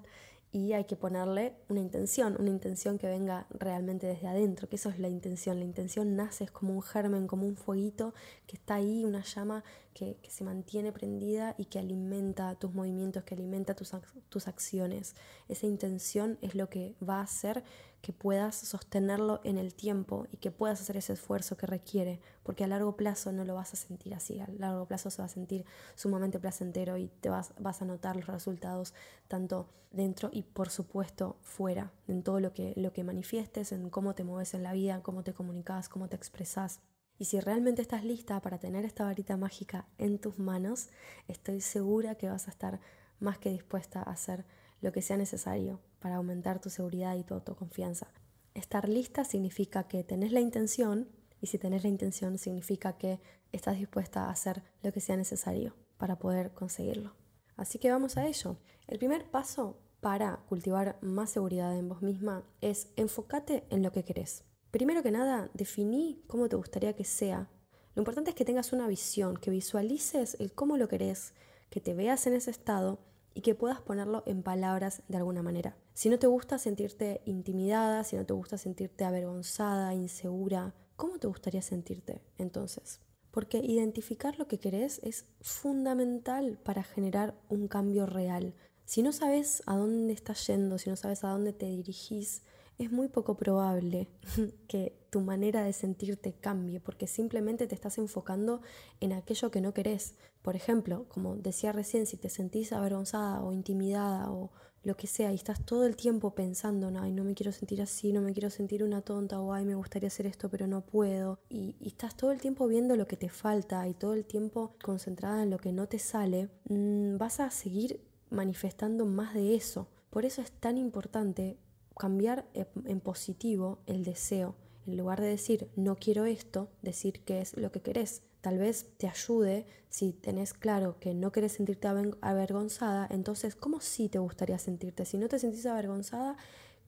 y 0.51 0.73
hay 0.73 0.85
que 0.85 0.97
ponerle 0.97 1.57
una 1.69 1.81
intención, 1.81 2.37
una 2.39 2.49
intención 2.51 2.99
que 2.99 3.07
venga 3.07 3.47
realmente 3.51 4.07
desde 4.07 4.29
adentro, 4.29 4.69
que 4.69 4.77
eso 4.77 4.89
es 4.91 4.99
la 4.99 5.09
intención. 5.09 5.59
La 5.59 5.65
intención 5.65 6.17
nace, 6.17 6.49
como 6.49 6.75
un 6.75 6.83
germen, 6.83 7.27
como 7.27 7.47
un 7.47 7.57
fueguito 7.57 8.15
que 8.47 8.57
está 8.57 8.77
ahí, 8.77 9.05
una 9.05 9.23
llama 9.23 9.63
que, 9.93 10.19
se 10.29 10.45
mantiene 10.45 10.93
prendida 10.93 11.55
y 11.59 11.67
que 11.67 11.79
alimenta 11.79 12.55
tus 12.55 12.73
movimientos, 12.73 13.25
que 13.25 13.35
alimenta 13.35 13.75
tus, 13.75 13.93
tus 14.29 14.49
acciones. 14.49 15.17
Esa 15.49 15.67
intención 15.67 16.39
es 16.41 16.55
lo 16.55 16.69
que 16.69 16.97
va 17.07 17.21
a 17.21 17.23
hacer 17.23 17.63
que 18.01 18.13
puedas 18.13 18.55
sostenerlo 18.55 19.41
en 19.45 19.59
el 19.59 19.75
tiempo 19.75 20.27
y 20.31 20.37
que 20.37 20.51
puedas 20.51 20.81
hacer 20.81 20.97
ese 20.97 21.15
esfuerzo 21.15 21.57
que 21.57 21.67
requiere, 21.67 22.21
porque 22.43 22.65
a 22.65 22.69
largo 22.69 22.97
plazo 22.97 23.33
no 23.33 23.45
lo 23.45 23.55
vas 23.55 23.73
a 23.73 23.77
sentir 23.77 24.15
así, 24.15 24.41
a 24.41 24.47
largo 24.59 24.87
plazo 24.87 25.11
se 25.11 25.21
va 25.21 25.27
a 25.27 25.29
sentir 25.29 25.65
sumamente 25.95 26.39
placentero 26.39 26.97
y 26.97 27.09
te 27.09 27.29
vas, 27.29 27.53
vas 27.59 27.83
a 27.83 27.85
notar 27.85 28.17
los 28.17 28.27
resultados 28.27 28.95
tanto 29.27 29.69
dentro 29.91 30.31
y 30.33 30.43
por 30.43 30.71
supuesto 30.71 31.39
fuera, 31.41 31.93
en 32.07 32.23
todo 32.23 32.41
lo 32.41 32.53
que, 32.53 32.73
lo 32.77 32.93
que 32.93 33.05
manifiestes, 33.05 33.73
en 33.73 33.91
cómo 33.91 34.15
te 34.15 34.25
mueves 34.25 34.55
en 34.55 34.63
la 34.63 34.73
vida, 34.73 35.03
cómo 35.03 35.25
te 35.25 35.35
comunicas, 35.35 35.89
cómo 35.89 36.09
te 36.09 36.17
expresas. 36.17 36.81
Y 37.19 37.25
si 37.25 37.41
realmente 37.41 37.83
estás 37.83 38.05
lista 38.05 38.41
para 38.41 38.59
tener 38.59 38.85
esta 38.85 39.05
varita 39.05 39.37
mágica 39.37 39.89
en 39.99 40.21
tus 40.21 40.39
manos, 40.39 40.89
estoy 41.27 41.61
segura 41.61 42.15
que 42.15 42.29
vas 42.29 42.47
a 42.47 42.51
estar 42.53 42.81
más 43.19 43.39
que 43.39 43.51
dispuesta 43.51 44.01
a 44.01 44.13
hacer 44.13 44.45
lo 44.81 44.93
que 44.93 45.03
sea 45.03 45.17
necesario 45.17 45.81
para 46.01 46.17
aumentar 46.17 46.61
tu 46.61 46.71
seguridad 46.71 47.17
y 47.17 47.25
tu 47.25 47.35
autoconfianza. 47.35 48.09
Estar 48.55 48.89
lista 48.89 49.25
significa 49.25 49.85
que 49.89 50.05
tenés 50.05 50.33
la 50.33 50.41
intención 50.41 51.09
y 51.41 51.47
si 51.47 51.59
tenés 51.59 51.83
la 51.83 51.89
intención 51.89 52.39
significa 52.39 52.99
que 52.99 53.21
estás 53.53 53.79
dispuesta 53.79 54.25
a 54.25 54.31
hacer 54.31 54.63
lo 54.83 54.93
que 54.93 55.01
sea 55.01 55.17
necesario 55.17 55.75
para 55.97 56.19
poder 56.19 56.53
conseguirlo. 56.53 57.15
Así 57.57 57.79
que 57.79 57.91
vamos 57.91 58.17
a 58.17 58.27
ello. 58.27 58.57
El 58.87 58.99
primer 58.99 59.31
paso 59.31 59.79
para 60.01 60.37
cultivar 60.49 60.99
más 61.01 61.31
seguridad 61.31 61.77
en 61.77 61.89
vos 61.89 62.03
misma 62.03 62.45
es 62.61 62.89
enfócate 62.97 63.65
en 63.71 63.83
lo 63.83 63.93
que 63.93 64.05
querés. 64.05 64.45
Primero 64.71 65.03
que 65.03 65.11
nada, 65.11 65.51
definí 65.55 66.23
cómo 66.27 66.49
te 66.49 66.57
gustaría 66.57 66.95
que 66.95 67.05
sea. 67.05 67.49
Lo 67.95 68.01
importante 68.01 68.31
es 68.31 68.37
que 68.37 68.45
tengas 68.45 68.73
una 68.73 68.87
visión, 68.87 69.37
que 69.37 69.51
visualices 69.51 70.37
el 70.39 70.53
cómo 70.53 70.77
lo 70.77 70.89
querés, 70.89 71.35
que 71.71 71.81
te 71.81 71.95
veas 71.95 72.27
en 72.27 72.35
ese 72.35 72.51
estado 72.51 73.01
y 73.35 73.41
que 73.41 73.55
puedas 73.55 73.81
ponerlo 73.81 74.23
en 74.27 74.43
palabras 74.43 75.03
de 75.09 75.17
alguna 75.17 75.43
manera. 75.43 75.77
Si 75.99 76.09
no 76.09 76.19
te 76.21 76.29
gusta 76.29 76.59
sentirte 76.59 77.23
intimidada, 77.25 78.05
si 78.05 78.15
no 78.15 78.25
te 78.25 78.33
gusta 78.33 78.57
sentirte 78.57 79.05
avergonzada, 79.05 79.95
insegura, 79.95 80.73
¿cómo 80.95 81.19
te 81.19 81.27
gustaría 81.27 81.61
sentirte 81.61 82.23
entonces? 82.39 83.01
Porque 83.33 83.59
identificar 83.59 84.39
lo 84.39 84.47
que 84.47 84.61
querés 84.61 85.01
es 85.03 85.25
fundamental 85.41 86.57
para 86.63 86.85
generar 86.85 87.35
un 87.49 87.67
cambio 87.67 88.07
real. 88.07 88.55
Si 88.85 89.03
no 89.03 89.11
sabes 89.13 89.65
a 89.67 89.77
dónde 89.77 90.13
estás 90.13 90.47
yendo, 90.47 90.79
si 90.79 90.89
no 90.89 90.95
sabes 90.95 91.25
a 91.25 91.31
dónde 91.31 91.53
te 91.53 91.67
dirigís, 91.67 92.43
es 92.79 92.93
muy 92.93 93.09
poco 93.09 93.37
probable 93.37 94.07
que 94.69 94.97
tu 95.11 95.21
manera 95.21 95.65
de 95.65 95.73
sentirte 95.73 96.33
cambie 96.33 96.79
porque 96.79 97.09
simplemente 97.09 97.67
te 97.67 97.75
estás 97.75 97.99
enfocando 97.99 98.63
en 99.01 99.15
aquello 99.15 99.51
que 99.51 99.61
no 99.61 99.75
querés. 99.75 100.15
Por 100.43 100.55
ejemplo, 100.55 101.07
como 101.09 101.35
decía 101.35 101.73
recién, 101.73 102.07
si 102.07 102.17
te 102.17 102.29
sentís 102.29 102.73
avergonzada 102.73 103.43
o 103.43 103.53
intimidada 103.53 104.31
o 104.31 104.53
lo 104.85 104.97
que 104.97 105.07
sea 105.07 105.33
y 105.33 105.37
estás 105.37 105.65
todo 105.65 105.87
el 105.87 105.97
tiempo 105.97 106.35
pensando, 106.35 106.91
ay, 107.01 107.13
no 107.13 107.25
me 107.25 107.35
quiero 107.35 107.53
sentir 107.53 107.83
así, 107.83 108.13
no 108.13 108.21
me 108.21 108.33
quiero 108.33 108.51
sentir 108.51 108.83
una 108.83 109.03
tonta 109.03 109.41
o 109.41 109.53
ay, 109.53 109.65
me 109.65 109.75
gustaría 109.75 110.07
hacer 110.07 110.27
esto 110.27 110.49
pero 110.49 110.67
no 110.67 110.83
puedo 110.83 111.41
y, 111.49 111.77
estás 111.81 112.17
todo 112.17 112.33
el 112.33 112.41
tiempo 112.41 112.69
viendo 112.69 112.97
lo 112.97 113.07
que 113.07 113.17
te 113.17 113.29
falta 113.29 113.87
y 113.89 113.95
todo 113.95 114.15
el 114.15 114.25
tiempo 114.25 114.75
concentrada 114.83 115.43
en 115.43 115.51
lo 115.51 115.59
que 115.59 115.73
no 115.73 115.89
te 115.89 115.99
sale, 115.99 116.49
mm, 116.69 117.17
vas 117.17 117.41
a 117.41 117.51
seguir 117.51 118.01
manifestando 118.31 119.07
más 119.07 119.35
de 119.35 119.55
eso. 119.55 119.89
Por 120.11 120.25
eso 120.25 120.43
es 120.43 120.53
tan 120.53 120.79
importante 120.79 121.59
cambiar 121.97 122.47
en 122.55 123.01
positivo 123.01 123.81
el 123.87 124.05
deseo. 124.05 124.55
En 124.87 124.97
lugar 124.97 125.21
de 125.21 125.29
decir 125.29 125.69
no 125.77 125.97
quiero 125.97 126.25
esto, 126.25 126.69
decir 126.83 127.21
qué 127.25 127.41
es 127.41 127.57
lo 127.57 127.73
que 127.73 127.81
querés. 127.81 128.23
Tal 128.41 128.59
vez 128.59 128.87
te 128.99 129.09
ayude 129.09 129.67
si 129.89 130.13
tenés 130.13 130.55
claro 130.55 130.99
que 131.01 131.15
no 131.15 131.33
querés 131.33 131.53
sentirte 131.53 131.89
avergonzada, 132.21 133.07
entonces 133.11 133.57
¿cómo 133.57 133.81
sí 133.81 134.09
te 134.09 134.19
gustaría 134.19 134.59
sentirte? 134.59 135.05
Si 135.05 135.19
no 135.19 135.29
te 135.29 135.39
sentís 135.39 135.67
avergonzada, 135.67 136.37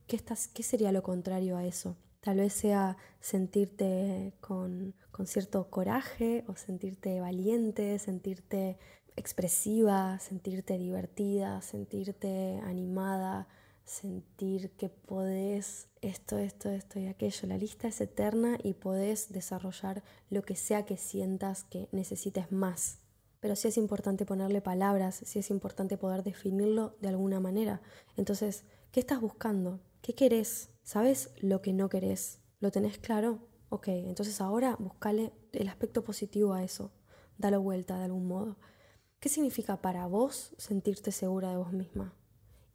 ¿qué, 0.07 0.15
estás, 0.15 0.47
qué 0.47 0.63
sería 0.63 0.91
lo 0.91 1.03
contrario 1.03 1.57
a 1.57 1.65
eso? 1.65 1.97
Tal 2.21 2.37
vez 2.37 2.53
sea 2.53 2.97
sentirte 3.19 4.33
con, 4.39 4.93
con 5.11 5.27
cierto 5.27 5.69
coraje 5.69 6.45
o 6.47 6.55
sentirte 6.55 7.19
valiente, 7.19 7.97
sentirte 7.99 8.77
expresiva, 9.15 10.19
sentirte 10.19 10.77
divertida, 10.77 11.61
sentirte 11.61 12.59
animada, 12.63 13.47
sentir 13.83 14.71
que 14.77 14.89
podés 14.89 15.87
esto, 16.01 16.37
esto, 16.37 16.69
esto 16.69 16.99
y 16.99 17.07
aquello. 17.07 17.47
La 17.47 17.57
lista 17.57 17.87
es 17.87 18.01
eterna 18.01 18.57
y 18.61 18.73
podés 18.73 19.31
desarrollar 19.31 20.03
lo 20.29 20.43
que 20.43 20.55
sea 20.55 20.85
que 20.85 20.97
sientas 20.97 21.63
que 21.63 21.87
necesites 21.91 22.51
más. 22.51 22.99
Pero 23.39 23.55
sí 23.55 23.67
es 23.67 23.77
importante 23.77 24.25
ponerle 24.25 24.61
palabras, 24.61 25.21
sí 25.25 25.39
es 25.39 25.49
importante 25.49 25.97
poder 25.97 26.23
definirlo 26.23 26.95
de 27.01 27.09
alguna 27.09 27.39
manera. 27.39 27.81
Entonces, 28.15 28.65
¿qué 28.91 28.99
estás 28.99 29.21
buscando? 29.21 29.79
¿Qué 30.01 30.13
querés? 30.13 30.69
¿Sabes 30.83 31.31
lo 31.39 31.61
que 31.61 31.73
no 31.73 31.89
querés? 31.89 32.39
¿Lo 32.59 32.71
tenés 32.71 32.97
claro? 32.97 33.39
Ok, 33.69 33.87
entonces 33.87 34.41
ahora 34.41 34.75
buscale 34.77 35.31
el 35.53 35.69
aspecto 35.69 36.03
positivo 36.03 36.53
a 36.53 36.63
eso. 36.63 36.91
Dalo 37.37 37.61
vuelta 37.61 37.97
de 37.97 38.05
algún 38.05 38.27
modo. 38.27 38.57
¿Qué 39.19 39.29
significa 39.29 39.81
para 39.81 40.05
vos 40.07 40.53
sentirte 40.57 41.11
segura 41.11 41.51
de 41.51 41.57
vos 41.57 41.71
misma? 41.71 42.13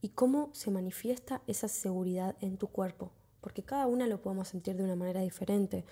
Y 0.06 0.10
cómo 0.10 0.50
se 0.52 0.70
manifiesta 0.70 1.42
esa 1.48 1.66
seguridad 1.66 2.36
en 2.40 2.58
tu 2.58 2.68
cuerpo, 2.68 3.10
porque 3.40 3.64
cada 3.64 3.88
una 3.88 4.06
lo 4.06 4.22
podemos 4.22 4.46
sentir 4.46 4.76
de 4.76 4.84
una 4.84 4.94
manera 4.94 5.20
diferente. 5.20 5.84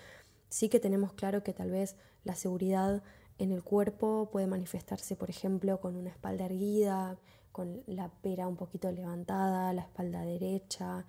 Sí 0.47 0.69
que 0.69 0.79
tenemos 0.79 1.11
claro 1.11 1.43
que 1.43 1.51
tal 1.51 1.69
vez 1.69 1.97
la 2.23 2.33
seguridad 2.33 3.03
en 3.39 3.51
el 3.51 3.61
cuerpo 3.61 4.29
puede 4.31 4.47
manifestarse, 4.47 5.17
por 5.17 5.29
ejemplo, 5.29 5.81
con 5.81 5.97
una 5.97 6.11
espalda 6.11 6.45
erguida, 6.45 7.19
con 7.51 7.83
la 7.87 8.07
pera 8.07 8.47
un 8.47 8.55
poquito 8.55 8.89
levantada, 8.89 9.73
la 9.73 9.81
espalda 9.81 10.21
derecha. 10.21 11.05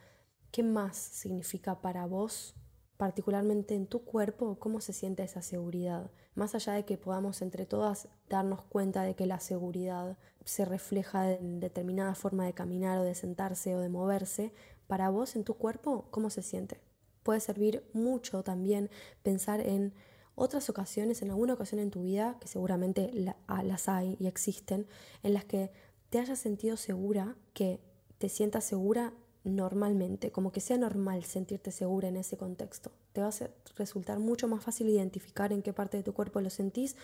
¿Qué 0.50 0.64
más 0.64 0.96
significa 0.96 1.80
para 1.80 2.06
vos 2.06 2.56
particularmente 2.96 3.74
en 3.74 3.86
tu 3.86 4.04
cuerpo, 4.04 4.58
cómo 4.58 4.80
se 4.80 4.92
siente 4.92 5.22
esa 5.22 5.42
seguridad. 5.42 6.10
Más 6.34 6.54
allá 6.54 6.72
de 6.72 6.84
que 6.84 6.98
podamos 6.98 7.42
entre 7.42 7.66
todas 7.66 8.08
darnos 8.28 8.62
cuenta 8.62 9.02
de 9.02 9.14
que 9.14 9.26
la 9.26 9.40
seguridad 9.40 10.16
se 10.44 10.64
refleja 10.64 11.32
en 11.32 11.60
determinada 11.60 12.14
forma 12.14 12.46
de 12.46 12.54
caminar 12.54 12.98
o 12.98 13.02
de 13.02 13.14
sentarse 13.14 13.74
o 13.74 13.80
de 13.80 13.88
moverse, 13.88 14.52
para 14.86 15.10
vos 15.10 15.36
en 15.36 15.44
tu 15.44 15.54
cuerpo, 15.54 16.06
¿cómo 16.10 16.30
se 16.30 16.42
siente? 16.42 16.80
Puede 17.22 17.40
servir 17.40 17.84
mucho 17.92 18.42
también 18.42 18.88
pensar 19.22 19.60
en 19.60 19.92
otras 20.36 20.70
ocasiones, 20.70 21.22
en 21.22 21.30
alguna 21.30 21.54
ocasión 21.54 21.80
en 21.80 21.90
tu 21.90 22.02
vida, 22.02 22.36
que 22.40 22.46
seguramente 22.46 23.10
ah, 23.46 23.62
las 23.62 23.88
hay 23.88 24.16
y 24.20 24.26
existen, 24.26 24.86
en 25.22 25.34
las 25.34 25.44
que 25.44 25.72
te 26.10 26.18
hayas 26.18 26.38
sentido 26.38 26.76
segura, 26.76 27.36
que 27.52 27.80
te 28.18 28.28
sientas 28.28 28.64
segura 28.64 29.12
normalmente, 29.46 30.32
como 30.32 30.52
que 30.52 30.60
sea 30.60 30.76
normal 30.76 31.24
sentirte 31.24 31.70
segura 31.70 32.08
en 32.08 32.16
ese 32.16 32.36
contexto. 32.36 32.90
Te 33.12 33.20
va 33.20 33.28
a 33.28 33.50
resultar 33.76 34.18
mucho 34.18 34.48
más 34.48 34.62
fácil 34.62 34.88
identificar 34.88 35.52
en 35.52 35.62
qué 35.62 35.72
parte 35.72 35.96
de 35.96 36.02
tu 36.02 36.12
cuerpo 36.12 36.40
lo 36.40 36.50
sentís, 36.50 36.96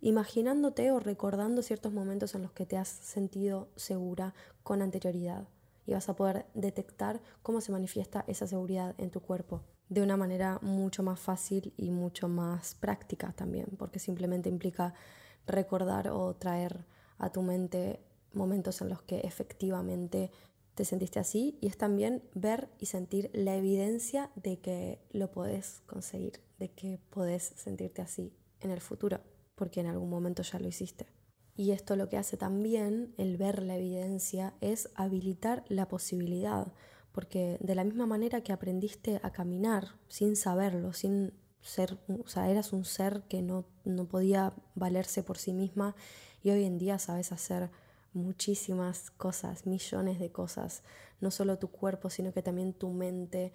imaginándote 0.00 0.90
o 0.92 0.98
recordando 0.98 1.62
ciertos 1.62 1.92
momentos 1.92 2.34
en 2.34 2.42
los 2.42 2.52
que 2.52 2.66
te 2.66 2.78
has 2.78 2.88
sentido 2.88 3.68
segura 3.76 4.34
con 4.62 4.82
anterioridad. 4.82 5.46
Y 5.86 5.92
vas 5.92 6.08
a 6.08 6.16
poder 6.16 6.46
detectar 6.54 7.20
cómo 7.42 7.60
se 7.60 7.72
manifiesta 7.72 8.24
esa 8.26 8.46
seguridad 8.46 8.94
en 8.98 9.10
tu 9.10 9.20
cuerpo 9.20 9.62
de 9.90 10.02
una 10.02 10.16
manera 10.16 10.58
mucho 10.62 11.02
más 11.02 11.18
fácil 11.18 11.74
y 11.76 11.90
mucho 11.90 12.28
más 12.28 12.76
práctica 12.76 13.32
también, 13.32 13.66
porque 13.76 13.98
simplemente 13.98 14.48
implica 14.48 14.94
recordar 15.46 16.08
o 16.08 16.34
traer 16.34 16.86
a 17.18 17.30
tu 17.30 17.42
mente 17.42 18.00
momentos 18.32 18.80
en 18.80 18.88
los 18.88 19.02
que 19.02 19.18
efectivamente 19.20 20.30
te 20.80 20.86
sentiste 20.86 21.18
así 21.18 21.58
y 21.60 21.66
es 21.66 21.76
también 21.76 22.22
ver 22.32 22.70
y 22.78 22.86
sentir 22.86 23.28
la 23.34 23.54
evidencia 23.54 24.30
de 24.34 24.60
que 24.60 24.98
lo 25.10 25.30
podés 25.30 25.82
conseguir, 25.84 26.40
de 26.58 26.70
que 26.70 26.98
podés 27.10 27.52
sentirte 27.54 28.00
así 28.00 28.32
en 28.62 28.70
el 28.70 28.80
futuro, 28.80 29.20
porque 29.56 29.80
en 29.80 29.88
algún 29.88 30.08
momento 30.08 30.42
ya 30.42 30.58
lo 30.58 30.68
hiciste. 30.68 31.04
Y 31.54 31.72
esto 31.72 31.96
lo 31.96 32.08
que 32.08 32.16
hace 32.16 32.38
también, 32.38 33.12
el 33.18 33.36
ver 33.36 33.62
la 33.62 33.76
evidencia, 33.76 34.54
es 34.62 34.88
habilitar 34.94 35.64
la 35.68 35.86
posibilidad, 35.86 36.72
porque 37.12 37.58
de 37.60 37.74
la 37.74 37.84
misma 37.84 38.06
manera 38.06 38.40
que 38.40 38.54
aprendiste 38.54 39.20
a 39.22 39.32
caminar 39.32 39.96
sin 40.08 40.34
saberlo, 40.34 40.94
sin 40.94 41.34
ser, 41.60 41.98
o 42.08 42.26
sea, 42.26 42.50
eras 42.50 42.72
un 42.72 42.86
ser 42.86 43.24
que 43.28 43.42
no, 43.42 43.66
no 43.84 44.08
podía 44.08 44.54
valerse 44.74 45.22
por 45.22 45.36
sí 45.36 45.52
misma 45.52 45.94
y 46.42 46.52
hoy 46.52 46.64
en 46.64 46.78
día 46.78 46.98
sabes 46.98 47.32
hacer 47.32 47.70
muchísimas 48.12 49.10
cosas, 49.10 49.66
millones 49.66 50.18
de 50.18 50.30
cosas, 50.30 50.82
no 51.20 51.30
solo 51.30 51.58
tu 51.58 51.68
cuerpo, 51.68 52.10
sino 52.10 52.32
que 52.32 52.42
también 52.42 52.72
tu 52.72 52.90
mente 52.90 53.52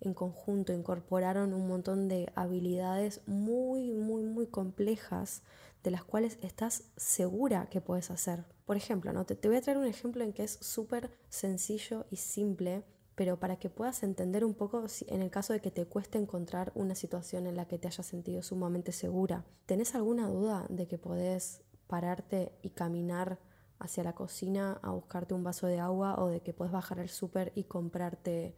en 0.00 0.14
conjunto 0.14 0.72
incorporaron 0.72 1.52
un 1.52 1.68
montón 1.68 2.08
de 2.08 2.32
habilidades 2.34 3.20
muy, 3.26 3.92
muy, 3.92 4.24
muy 4.24 4.46
complejas 4.46 5.42
de 5.82 5.90
las 5.90 6.04
cuales 6.04 6.38
estás 6.42 6.84
segura 6.96 7.68
que 7.70 7.80
puedes 7.80 8.10
hacer. 8.10 8.44
Por 8.66 8.76
ejemplo, 8.76 9.12
¿no? 9.12 9.24
te, 9.24 9.34
te 9.34 9.48
voy 9.48 9.56
a 9.56 9.62
traer 9.62 9.78
un 9.78 9.86
ejemplo 9.86 10.24
en 10.24 10.32
que 10.32 10.44
es 10.44 10.58
súper 10.60 11.10
sencillo 11.28 12.06
y 12.10 12.16
simple, 12.16 12.84
pero 13.14 13.38
para 13.38 13.58
que 13.58 13.68
puedas 13.68 14.02
entender 14.02 14.44
un 14.44 14.54
poco 14.54 14.84
en 15.08 15.22
el 15.22 15.30
caso 15.30 15.52
de 15.52 15.60
que 15.60 15.70
te 15.70 15.86
cueste 15.86 16.18
encontrar 16.18 16.72
una 16.74 16.94
situación 16.94 17.46
en 17.46 17.56
la 17.56 17.66
que 17.66 17.78
te 17.78 17.88
hayas 17.88 18.06
sentido 18.06 18.42
sumamente 18.42 18.92
segura. 18.92 19.44
¿Tenés 19.66 19.94
alguna 19.94 20.28
duda 20.28 20.66
de 20.70 20.86
que 20.86 20.98
podés 20.98 21.62
pararte 21.86 22.52
y 22.62 22.70
caminar 22.70 23.38
hacia 23.80 24.04
la 24.04 24.14
cocina 24.14 24.78
a 24.82 24.90
buscarte 24.90 25.34
un 25.34 25.42
vaso 25.42 25.66
de 25.66 25.80
agua 25.80 26.14
o 26.18 26.28
de 26.28 26.40
que 26.40 26.52
puedes 26.52 26.72
bajar 26.72 27.00
al 27.00 27.08
súper 27.08 27.52
y 27.54 27.64
comprarte 27.64 28.54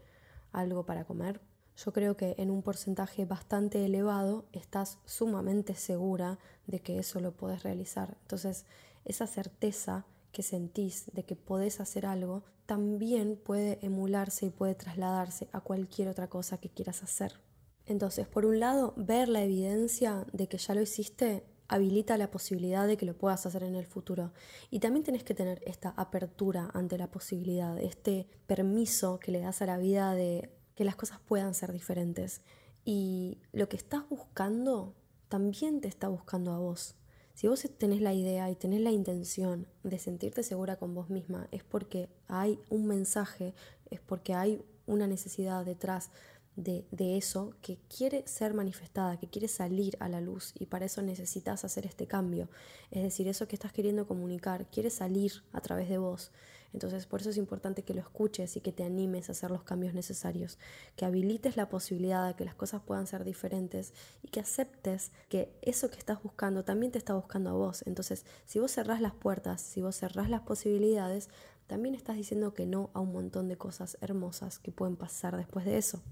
algo 0.53 0.85
para 0.85 1.05
comer. 1.05 1.41
Yo 1.77 1.93
creo 1.93 2.17
que 2.17 2.35
en 2.37 2.51
un 2.51 2.63
porcentaje 2.63 3.25
bastante 3.25 3.85
elevado 3.85 4.45
estás 4.53 4.99
sumamente 5.07 5.75
segura 5.75 6.39
de 6.67 6.81
que 6.81 6.99
eso 6.99 7.21
lo 7.21 7.33
puedes 7.33 7.63
realizar. 7.63 8.19
Entonces, 8.23 8.67
esa 9.05 9.27
certeza 9.27 10.05
que 10.33 10.43
sentís 10.43 11.11
de 11.13 11.25
que 11.25 11.37
podés 11.37 11.81
hacer 11.81 12.05
algo 12.05 12.45
también 12.67 13.37
puede 13.37 13.79
emularse 13.85 14.47
y 14.47 14.51
puede 14.51 14.75
trasladarse 14.75 15.49
a 15.53 15.61
cualquier 15.61 16.09
otra 16.09 16.29
cosa 16.29 16.59
que 16.59 16.69
quieras 16.69 17.03
hacer. 17.03 17.41
Entonces, 17.87 18.27
por 18.29 18.47
un 18.47 18.61
lado, 18.61 18.95
ver 18.97 19.29
la 19.29 19.43
evidencia 19.43 20.27
de 20.33 20.49
que 20.49 20.59
ya 20.59 20.75
lo 20.75 20.81
hiciste 20.81 21.45
habilita 21.69 22.17
la 22.17 22.31
posibilidad 22.31 22.87
de 22.87 22.97
que 22.97 23.07
lo 23.07 23.17
puedas 23.17 23.47
hacer 23.47 23.63
en 23.63 23.75
el 23.75 23.87
futuro. 23.87 24.33
Y 24.71 24.81
también 24.81 25.05
tenés 25.05 25.25
que 25.25 25.35
tener 25.35 25.63
esta 25.67 25.91
apertura 25.97 26.71
ante 26.75 26.99
la 26.99 27.11
posibilidad, 27.11 27.79
este 27.79 28.29
permiso 28.47 29.19
que 29.19 29.33
le 29.33 29.41
das 29.41 29.63
a 29.63 29.67
la 29.67 29.79
vida 29.79 30.15
de 30.15 30.51
que 30.75 30.85
las 30.85 30.97
cosas 30.97 31.21
puedan 31.21 31.55
ser 31.55 31.73
diferentes. 31.73 32.43
Y 32.85 33.39
lo 33.53 33.69
que 33.69 33.77
estás 33.77 34.09
buscando 34.09 34.95
también 35.29 35.81
te 35.81 35.89
está 35.89 36.09
buscando 36.09 36.53
a 36.53 36.59
vos. 36.59 36.97
Si 37.35 37.49
vos 37.49 37.67
tenés 37.79 38.03
la 38.03 38.13
idea 38.13 38.51
y 38.51 38.57
tenés 38.57 38.81
la 38.81 38.91
intención 38.91 39.67
de 39.83 39.99
sentirte 39.99 40.43
segura 40.43 40.77
con 40.77 40.95
vos 40.95 41.09
misma, 41.09 41.49
es 41.51 41.65
porque 41.65 42.11
hay 42.29 42.61
un 42.69 42.87
mensaje, 42.87 43.55
es 43.91 44.01
porque 44.01 44.35
hay 44.35 44.63
una 44.87 45.07
necesidad 45.07 45.65
detrás 45.65 46.11
de, 46.57 47.17
eso 47.17 47.55
que 47.63 47.79
quiere 47.95 48.27
ser 48.27 48.55
manifestada, 48.55 49.19
que 49.19 49.29
quiere 49.29 49.49
salir 49.49 49.97
a 50.01 50.09
la 50.09 50.21
luz 50.21 50.53
y 50.59 50.67
para 50.67 50.85
eso 50.85 51.03
necesitas 51.03 51.65
hacer 51.65 51.87
este 51.87 52.07
cambio. 52.07 52.49
Es 52.91 53.03
decir, 53.03 53.29
eso 53.29 53.49
que 53.49 53.57
estás 53.57 53.73
queriendo 53.73 54.07
comunicar 54.07 54.67
quiere 54.71 54.91
salir 54.91 55.43
a 55.53 55.61
través 55.61 55.89
de 55.89 55.99
vos. 55.99 56.31
Entonces, 56.73 57.07
por 57.07 57.21
eso 57.21 57.31
es 57.31 57.37
importante 57.37 57.83
que 57.83 57.93
lo 57.93 58.01
escuches 58.01 58.57
y 58.57 58.61
que 58.61 58.73
te 58.73 58.83
animes 58.83 59.29
a 59.29 59.33
hacer 59.33 59.51
los 59.51 59.63
cambios 59.63 59.93
necesarios, 59.93 60.59
que 60.97 61.05
habilites 61.05 61.57
la 61.57 61.69
posibilidad 61.69 62.27
de 62.27 62.35
que 62.35 62.47
las 62.47 62.55
cosas 62.55 62.81
puedan 62.83 63.07
ser 63.07 63.25
diferentes 63.25 63.93
y 64.23 64.29
que 64.29 64.41
aceptes 64.41 65.13
que 65.29 65.53
eso 65.61 65.91
que 65.91 65.99
estás 65.99 66.23
buscando 66.23 66.65
también 66.65 66.91
te 66.91 66.99
está 66.99 67.15
buscando 67.15 67.51
a 67.51 67.55
vos. 67.55 67.83
Entonces, 67.87 68.25
si 68.47 68.59
vos 68.59 68.73
cerrás 68.73 69.03
las 69.03 69.13
puertas, 69.13 69.61
si 69.61 69.83
vos 69.83 69.97
cerrás 69.97 70.31
las 70.31 70.43
posibilidades, 70.43 71.29
también 71.67 71.95
estás 71.95 72.17
diciendo 72.17 72.55
que 72.55 72.67
no 72.67 72.91
a 72.95 73.01
un 73.01 73.13
montón 73.13 73.49
de 73.49 73.57
cosas 73.57 73.99
hermosas 74.01 74.59
que 74.59 74.73
pueden 74.73 74.97
pasar 74.97 75.37
después 75.37 75.67
de 75.67 75.77
eso. 75.77 76.03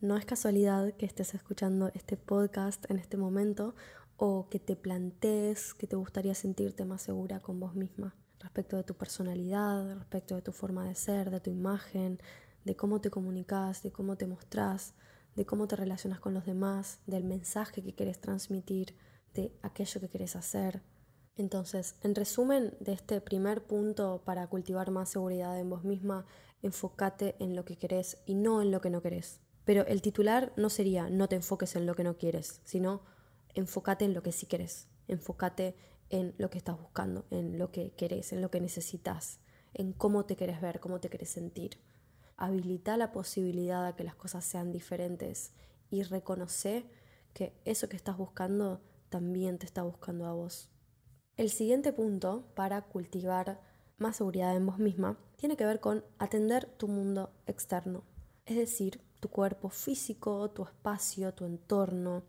No 0.00 0.16
es 0.16 0.24
casualidad 0.24 0.92
que 0.92 1.06
estés 1.06 1.34
escuchando 1.34 1.90
este 1.92 2.16
podcast 2.16 2.88
en 2.88 3.00
este 3.00 3.16
momento 3.16 3.74
o 4.16 4.48
que 4.48 4.60
te 4.60 4.76
plantees 4.76 5.74
que 5.74 5.88
te 5.88 5.96
gustaría 5.96 6.36
sentirte 6.36 6.84
más 6.84 7.02
segura 7.02 7.40
con 7.40 7.58
vos 7.58 7.74
misma 7.74 8.14
respecto 8.38 8.76
de 8.76 8.84
tu 8.84 8.94
personalidad, 8.94 9.96
respecto 9.96 10.36
de 10.36 10.42
tu 10.42 10.52
forma 10.52 10.86
de 10.86 10.94
ser, 10.94 11.32
de 11.32 11.40
tu 11.40 11.50
imagen, 11.50 12.20
de 12.64 12.76
cómo 12.76 13.00
te 13.00 13.10
comunicas, 13.10 13.82
de 13.82 13.90
cómo 13.90 14.14
te 14.14 14.28
mostrás, 14.28 14.94
de 15.34 15.44
cómo 15.44 15.66
te 15.66 15.74
relacionas 15.74 16.20
con 16.20 16.32
los 16.32 16.46
demás, 16.46 17.00
del 17.06 17.24
mensaje 17.24 17.82
que 17.82 17.96
quieres 17.96 18.20
transmitir, 18.20 18.94
de 19.34 19.52
aquello 19.62 20.00
que 20.00 20.08
quieres 20.08 20.36
hacer. 20.36 20.80
Entonces, 21.34 21.96
en 22.02 22.14
resumen 22.14 22.76
de 22.78 22.92
este 22.92 23.20
primer 23.20 23.66
punto 23.66 24.22
para 24.24 24.46
cultivar 24.46 24.92
más 24.92 25.08
seguridad 25.08 25.58
en 25.58 25.70
vos 25.70 25.82
misma, 25.82 26.24
enfócate 26.62 27.34
en 27.40 27.56
lo 27.56 27.64
que 27.64 27.76
querés 27.76 28.18
y 28.26 28.36
no 28.36 28.62
en 28.62 28.70
lo 28.70 28.80
que 28.80 28.90
no 28.90 29.02
querés. 29.02 29.40
Pero 29.68 29.84
el 29.86 30.00
titular 30.00 30.54
no 30.56 30.70
sería 30.70 31.10
no 31.10 31.28
te 31.28 31.36
enfoques 31.36 31.76
en 31.76 31.84
lo 31.84 31.94
que 31.94 32.02
no 32.02 32.16
quieres, 32.16 32.62
sino 32.64 33.02
enfócate 33.52 34.06
en 34.06 34.14
lo 34.14 34.22
que 34.22 34.32
sí 34.32 34.46
quieres. 34.46 34.88
Enfócate 35.08 35.76
en 36.08 36.34
lo 36.38 36.48
que 36.48 36.56
estás 36.56 36.80
buscando, 36.80 37.26
en 37.30 37.58
lo 37.58 37.70
que 37.70 37.90
querés, 37.90 38.32
en 38.32 38.40
lo 38.40 38.50
que 38.50 38.62
necesitas, 38.62 39.40
en 39.74 39.92
cómo 39.92 40.24
te 40.24 40.36
querés 40.36 40.62
ver, 40.62 40.80
cómo 40.80 41.00
te 41.00 41.10
querés 41.10 41.28
sentir. 41.28 41.82
Habilita 42.38 42.96
la 42.96 43.12
posibilidad 43.12 43.86
de 43.86 43.94
que 43.94 44.04
las 44.04 44.14
cosas 44.14 44.42
sean 44.42 44.72
diferentes 44.72 45.52
y 45.90 46.02
reconoce 46.02 46.86
que 47.34 47.52
eso 47.66 47.90
que 47.90 47.96
estás 47.96 48.16
buscando 48.16 48.80
también 49.10 49.58
te 49.58 49.66
está 49.66 49.82
buscando 49.82 50.24
a 50.24 50.32
vos. 50.32 50.70
El 51.36 51.50
siguiente 51.50 51.92
punto 51.92 52.48
para 52.54 52.80
cultivar 52.80 53.60
más 53.98 54.16
seguridad 54.16 54.56
en 54.56 54.64
vos 54.64 54.78
misma 54.78 55.18
tiene 55.36 55.58
que 55.58 55.66
ver 55.66 55.80
con 55.80 56.06
atender 56.18 56.64
tu 56.78 56.88
mundo 56.88 57.34
externo, 57.46 58.02
es 58.46 58.56
decir, 58.56 59.06
tu 59.20 59.28
cuerpo 59.28 59.68
físico, 59.68 60.50
tu 60.50 60.64
espacio, 60.64 61.34
tu 61.34 61.44
entorno. 61.44 62.24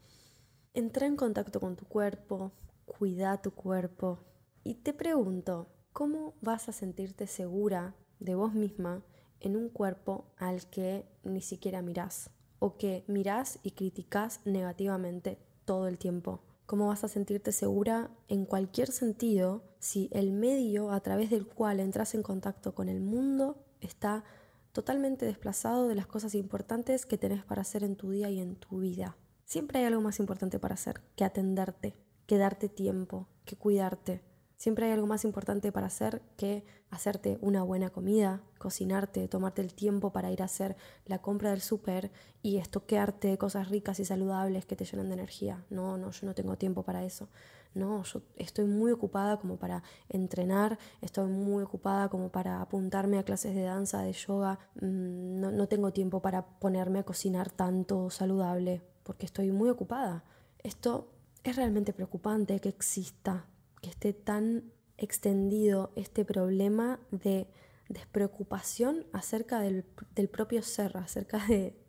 Entra 0.74 1.08
en 1.08 1.16
contacto 1.16 1.60
con 1.60 1.76
tu 1.76 1.86
cuerpo, 1.86 2.52
cuida 2.86 3.42
tu 3.42 3.52
cuerpo. 3.52 4.20
Y 4.64 4.76
te 4.76 4.94
pregunto, 4.94 5.68
¿cómo 5.94 6.36
vas 6.42 6.70
a 6.70 6.74
sentirte 6.74 7.28
segura 7.28 7.96
de 8.20 8.36
vos 8.36 8.54
misma 8.54 9.04
en 9.40 9.56
un 9.56 9.70
cuerpo 9.70 10.26
al 10.38 10.70
que 10.70 11.06
ni 11.24 11.42
siquiera 11.42 11.82
mirás? 11.82 12.30
O 12.60 12.78
que 12.78 13.06
mirás 13.08 13.60
y 13.64 13.72
criticas 13.72 14.42
negativamente 14.46 15.40
todo 15.66 15.88
el 15.88 15.98
tiempo. 15.98 16.42
¿Cómo 16.66 16.88
vas 16.88 17.04
a 17.04 17.08
sentirte 17.08 17.52
segura 17.52 18.12
en 18.28 18.46
cualquier 18.46 18.92
sentido 18.92 19.64
si 19.80 20.10
el 20.12 20.32
medio 20.32 20.92
a 20.92 21.00
través 21.00 21.30
del 21.30 21.48
cual 21.48 21.80
entras 21.80 22.14
en 22.14 22.22
contacto 22.22 22.76
con 22.76 22.90
el 22.90 23.00
mundo 23.00 23.66
está 23.82 24.24
totalmente 24.72 25.26
desplazado 25.26 25.88
de 25.88 25.96
las 25.96 26.08
cosas 26.08 26.36
importantes 26.36 27.06
que 27.06 27.18
tenés 27.18 27.44
para 27.44 27.62
hacer 27.62 27.84
en 27.84 27.96
tu 27.96 28.12
día 28.12 28.30
y 28.30 28.40
en 28.40 28.56
tu 28.56 28.80
vida. 28.80 29.18
Siempre 29.46 29.80
hay 29.80 29.86
algo 29.86 30.02
más 30.02 30.20
importante 30.20 30.60
para 30.60 30.76
hacer 30.76 31.02
que 31.16 31.24
atenderte, 31.24 31.96
que 32.28 32.38
darte 32.38 32.70
tiempo, 32.70 33.28
que 33.46 33.56
cuidarte. 33.56 34.22
Siempre 34.58 34.86
hay 34.86 34.92
algo 34.92 35.08
más 35.08 35.24
importante 35.26 35.72
para 35.72 35.88
hacer 35.88 36.22
que 36.38 36.66
hacerte 36.92 37.38
una 37.42 37.64
buena 37.64 37.90
comida, 37.90 38.44
cocinarte, 38.58 39.28
tomarte 39.28 39.62
el 39.62 39.74
tiempo 39.74 40.12
para 40.12 40.32
ir 40.32 40.42
a 40.42 40.46
hacer 40.46 40.76
la 41.06 41.22
compra 41.22 41.52
del 41.52 41.62
súper 41.62 42.12
y 42.42 42.58
estoquearte 42.58 43.38
cosas 43.38 43.70
ricas 43.70 44.00
y 44.00 44.06
saludables 44.06 44.66
que 44.66 44.76
te 44.76 44.86
llenan 44.86 45.08
de 45.08 45.16
energía. 45.16 45.66
No, 45.70 45.98
no, 45.98 46.12
yo 46.12 46.28
no 46.28 46.36
tengo 46.36 46.58
tiempo 46.58 46.84
para 46.84 47.04
eso. 47.04 47.30
No, 47.74 48.04
yo 48.04 48.22
estoy 48.36 48.66
muy 48.66 48.92
ocupada 48.92 49.38
como 49.38 49.58
para 49.58 49.84
entrenar, 50.10 50.80
estoy 51.02 51.28
muy 51.28 51.64
ocupada 51.64 52.10
como 52.10 52.30
para 52.30 52.62
apuntarme 52.62 53.20
a 53.20 53.24
clases 53.24 53.54
de 53.56 53.64
danza, 53.64 54.02
de 54.02 54.14
yoga. 54.14 54.60
Mm, 54.76 55.40
no, 55.40 55.52
no 55.52 55.68
tengo 55.68 55.92
tiempo 55.92 56.22
para 56.22 56.46
ponerme 56.60 57.00
a 57.00 57.04
cocinar 57.04 57.52
tanto 57.52 58.10
saludable 58.10 58.82
porque 59.04 59.26
estoy 59.26 59.52
muy 59.52 59.70
ocupada. 59.70 60.24
Esto 60.64 61.12
es 61.44 61.56
realmente 61.56 61.94
preocupante 61.94 62.60
que 62.60 62.70
exista 62.70 63.46
que 63.82 63.90
esté 63.90 64.14
tan 64.14 64.72
extendido 64.98 65.92
este 65.96 66.26
problema 66.26 67.00
de 67.12 67.48
despreocupación 67.88 69.06
acerca 69.14 69.60
del, 69.62 69.84
propio 70.32 70.62
ser, 70.62 70.98
acerca 70.98 71.42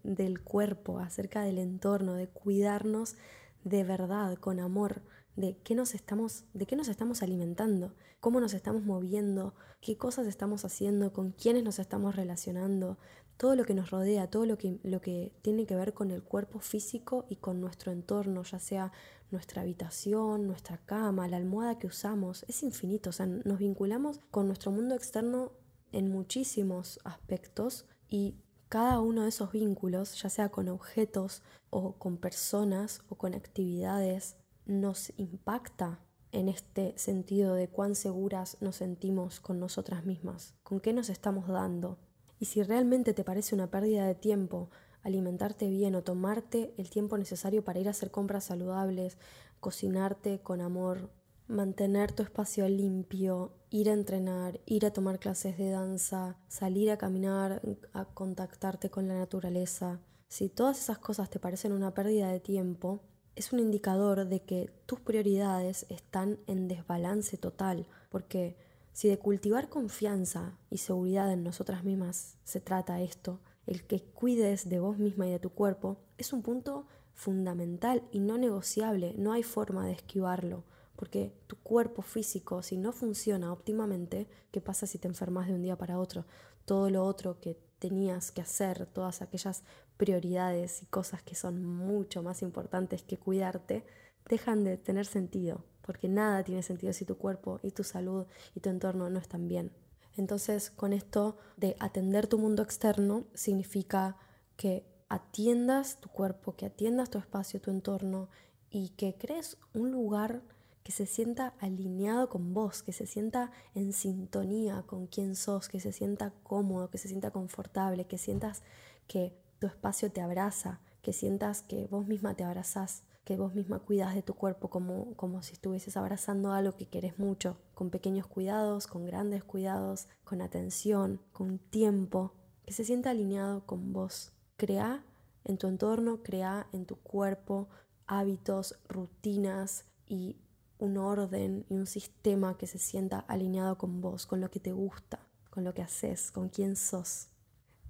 del 0.03 0.41
cuerpo, 0.41 0.99
acerca 0.99 1.43
del 1.43 1.59
entorno, 1.59 2.15
de 2.15 2.29
cuidarnos 2.29 3.17
de 3.65 3.85
verdad, 3.85 4.37
con 4.37 4.59
amor, 4.61 5.03
de 5.37 5.57
qué 5.63 5.75
nos 5.75 5.95
estamos, 5.95 6.45
de 6.53 6.67
qué 6.67 6.77
nos 6.77 6.89
estamos 6.89 7.23
alimentando, 7.23 7.95
cómo 8.21 8.41
nos 8.41 8.55
estamos 8.55 8.85
moviendo, 8.85 9.55
qué 9.81 9.97
cosas 9.97 10.27
estamos 10.27 10.65
haciendo, 10.65 11.13
con 11.13 11.33
quiénes 11.33 11.65
nos 11.65 11.79
estamos 11.79 12.17
relacionando, 12.17 12.99
todo 13.37 13.57
lo 13.57 13.65
que 13.65 13.75
nos 13.75 13.91
rodea, 13.91 14.29
todo 14.29 14.45
lo 14.45 14.59
que, 14.59 14.79
lo 14.83 15.01
que 15.01 15.33
tiene 15.41 15.65
que 15.65 15.75
ver 15.75 15.95
con 15.95 16.11
el 16.11 16.23
cuerpo 16.23 16.61
físico 16.61 17.25
y 17.31 17.37
con 17.37 17.61
nuestro 17.61 17.91
entorno, 17.91 18.43
ya 18.43 18.59
sea 18.59 18.93
nuestra 19.31 19.63
habitación, 19.63 20.47
nuestra 20.47 20.79
cama, 20.85 21.29
la 21.29 21.39
almohada 21.39 21.79
que 21.79 21.87
usamos, 21.87 22.45
es 22.49 22.63
infinito, 22.63 23.11
o 23.11 23.13
sea, 23.13 23.27
nos 23.27 23.59
vinculamos 23.59 24.21
con 24.31 24.47
nuestro 24.47 24.73
mundo 24.73 24.95
externo 24.95 25.53
en 25.93 26.11
muchísimos 26.11 27.01
aspectos 27.05 27.87
y 28.09 28.37
cada 28.69 29.01
uno 29.01 29.23
de 29.23 29.31
esos 29.31 29.51
vínculos, 29.53 30.21
ya 30.21 30.29
sea 30.29 30.51
con 30.51 30.69
objetos 30.69 31.43
o 31.71 31.95
con 31.95 32.19
personas 32.19 33.03
o 33.09 33.17
con 33.17 33.35
actividades, 33.35 34.37
nos 34.71 35.13
impacta 35.17 36.01
en 36.33 36.49
este 36.49 36.95
sentido 36.97 37.55
de 37.55 37.69
cuán 37.69 37.95
seguras 37.95 38.57
nos 38.61 38.77
sentimos 38.77 39.41
con 39.41 39.59
nosotras 39.59 40.05
mismas, 40.07 40.55
con 40.63 40.81
qué 40.81 40.93
nos 40.93 41.09
estamos 41.09 41.49
dando, 41.49 41.99
y 42.39 42.47
si 42.47 42.63
realmente 42.63 43.13
te 43.13 43.25
parece 43.25 43.55
una 43.55 43.71
pérdida 43.71 44.07
de 44.07 44.15
tiempo 44.15 44.71
alimentarte 45.03 45.69
bien 45.69 45.95
o 45.95 46.03
tomarte 46.03 46.75
el 46.77 46.91
tiempo 46.91 47.19
necesario 47.19 47.65
para 47.65 47.81
ir 47.81 47.89
a 47.89 47.93
hacer 47.93 48.11
compras 48.11 48.45
saludables, 48.45 49.19
cocinarte 49.59 50.41
con 50.41 50.61
amor, 50.61 51.11
mantener 51.49 52.13
tu 52.13 52.23
espacio 52.23 52.69
limpio, 52.69 53.53
ir 53.71 53.91
a 53.91 53.93
entrenar, 53.93 54.61
ir 54.67 54.87
a 54.87 54.93
tomar 54.93 55.19
clases 55.19 55.59
de 55.59 55.71
danza, 55.71 56.39
salir 56.49 56.91
a 56.91 56.97
caminar, 56.97 57.61
a 57.93 58.05
contactarte 58.05 58.91
con 58.91 59.09
la 59.09 59.19
naturaleza. 59.19 60.01
Si 60.29 60.49
todas 60.49 60.79
esas 60.79 60.99
cosas 60.99 61.29
te 61.29 61.41
parecen 61.41 61.73
una 61.73 61.93
pérdida 61.93 62.31
de 62.31 62.41
tiempo, 62.41 63.03
es 63.41 63.55
un 63.55 63.59
indicador 63.59 64.27
de 64.27 64.43
que 64.43 64.71
tus 64.85 65.01
prioridades 65.01 65.87
están 65.89 66.39
en 66.47 66.69
desbalance 66.69 67.39
total, 67.39 67.87
porque 68.11 68.55
si 68.93 69.09
de 69.09 69.19
cultivar 69.19 69.71
confianza 69.71 70.59
y 70.69 70.77
seguridad 70.77 71.33
en 71.33 71.43
nosotras 71.43 71.83
mismas 71.83 72.37
se 72.45 72.61
trata 72.61 73.01
esto, 73.01 73.41
el 73.67 73.87
que 73.87 74.03
cuides 74.03 74.69
de 74.69 74.79
vos 74.79 74.99
misma 74.99 75.27
y 75.27 75.31
de 75.31 75.39
tu 75.39 75.49
cuerpo 75.49 75.97
es 76.19 76.35
un 76.35 76.43
punto 76.43 76.87
fundamental 77.15 78.03
y 78.13 78.21
no 78.21 78.37
negociable, 78.37 79.15
no 79.17 79.33
hay 79.33 79.43
forma 79.43 79.87
de 79.87 79.93
esquivarlo, 79.93 80.65
porque 80.95 81.33
tu 81.47 81.57
cuerpo 81.57 82.03
físico, 82.03 82.63
si 82.63 82.77
no 82.77 82.93
funciona 82.93 83.55
óptimamente, 83.55 84.29
¿qué 84.51 84.61
pasa 84.61 84.87
si 84.87 84.99
te 84.99 85.09
enfermas 85.09 85.47
de 85.47 85.55
un 85.55 85.63
día 85.63 85.79
para 85.79 85.99
otro? 85.99 86.27
Todo 86.67 86.91
lo 86.91 87.07
otro 87.07 87.41
que 87.41 87.57
tenías 87.81 88.31
que 88.31 88.43
hacer, 88.43 88.87
todas 88.87 89.23
aquellas 89.23 89.65
prioridades 89.97 90.83
y 90.83 90.87
cosas 90.87 91.23
que 91.25 91.35
son 91.35 91.65
mucho 91.65 92.23
más 92.23 92.43
importantes 92.43 93.03
que 93.03 93.19
cuidarte, 93.19 93.85
dejan 94.29 94.63
de 94.63 94.77
tener 94.77 95.07
sentido 95.07 95.65
porque 95.91 96.09
nada 96.09 96.45
tiene 96.45 96.63
sentido 96.63 96.93
si 96.93 97.05
tu 97.05 97.17
cuerpo 97.17 97.59
y 97.65 97.73
tu 97.73 97.83
salud 97.83 98.25
y 98.55 98.61
tu 98.61 98.69
entorno 98.69 99.11
no 99.11 99.19
están 99.19 99.49
bien. 99.49 99.73
Entonces, 100.17 100.71
con 100.71 100.93
esto 100.93 101.37
de 101.57 101.75
atender 101.81 102.29
tu 102.29 102.39
mundo 102.39 102.63
externo 102.63 103.25
significa 103.35 104.17
que 104.57 104.85
atiendas 105.09 106.01
tu 106.01 106.09
cuerpo, 106.09 106.55
que 106.55 106.67
atiendas 106.67 107.11
tu 107.11 107.19
espacio, 107.19 107.61
tu 107.61 107.73
entorno 107.73 108.29
y 108.71 108.91
que 108.91 109.17
crees 109.19 109.59
un 109.75 109.91
lugar 109.91 110.43
que 110.83 110.93
se 110.93 111.07
sienta 111.07 111.55
alineado 111.59 112.29
con 112.29 112.55
vos, 112.55 112.83
que 112.83 112.93
se 112.93 113.07
sienta 113.07 113.51
en 113.75 113.93
sintonía 113.93 114.83
con 114.87 115.07
quién 115.07 115.37
sos, 115.37 115.69
que 115.69 115.81
se 115.81 115.93
sienta 115.93 116.33
cómodo, 116.43 116.91
que 116.91 116.99
se 116.99 117.09
sienta 117.09 117.31
confortable, 117.31 118.07
que 118.07 118.19
sientas 118.19 118.63
que 119.07 119.35
tu 119.59 119.67
espacio 119.67 120.11
te 120.11 120.21
abraza, 120.21 120.81
que 121.03 121.13
sientas 121.13 121.63
que 121.63 121.87
vos 121.87 122.07
misma 122.07 122.35
te 122.35 122.45
abrazás 122.45 123.05
que 123.25 123.37
vos 123.37 123.55
misma 123.55 123.79
cuidas 123.79 124.15
de 124.15 124.23
tu 124.23 124.35
cuerpo 124.35 124.71
como, 124.71 125.15
como 125.15 125.43
si 125.43 125.53
estuvieses 125.53 125.97
abrazando 125.97 126.53
algo 126.53 126.77
que 126.77 126.89
querés 126.89 127.19
mucho, 127.19 127.59
con 127.75 127.91
pequeños 127.91 128.27
cuidados, 128.27 128.89
con 128.89 129.05
grandes 129.05 129.45
cuidados, 129.45 130.09
con 130.25 130.43
atención, 130.43 131.21
con 131.33 131.59
tiempo, 131.59 132.35
que 132.65 132.73
se 132.73 132.85
sienta 132.85 133.11
alineado 133.11 133.65
con 133.67 133.93
vos. 133.93 134.33
Crea 134.57 135.05
en 135.45 135.59
tu 135.59 135.69
entorno, 135.69 136.25
crea 136.25 136.67
en 136.73 136.87
tu 136.87 136.97
cuerpo 136.97 137.69
hábitos, 138.07 138.81
rutinas 138.89 139.85
y 140.07 140.37
un 140.81 140.97
orden 140.99 141.65
y 141.69 141.75
un 141.75 141.87
sistema 141.87 142.57
que 142.59 142.67
se 142.67 142.79
sienta 142.79 143.21
alineado 143.21 143.79
con 143.79 144.01
vos, 144.01 144.27
con 144.27 144.41
lo 144.41 144.51
que 144.51 144.61
te 144.61 144.73
gusta, 144.73 145.21
con 145.51 145.65
lo 145.65 145.73
que 145.75 145.83
haces, 145.83 146.31
con 146.31 146.49
quién 146.49 146.77
sos. 146.77 147.29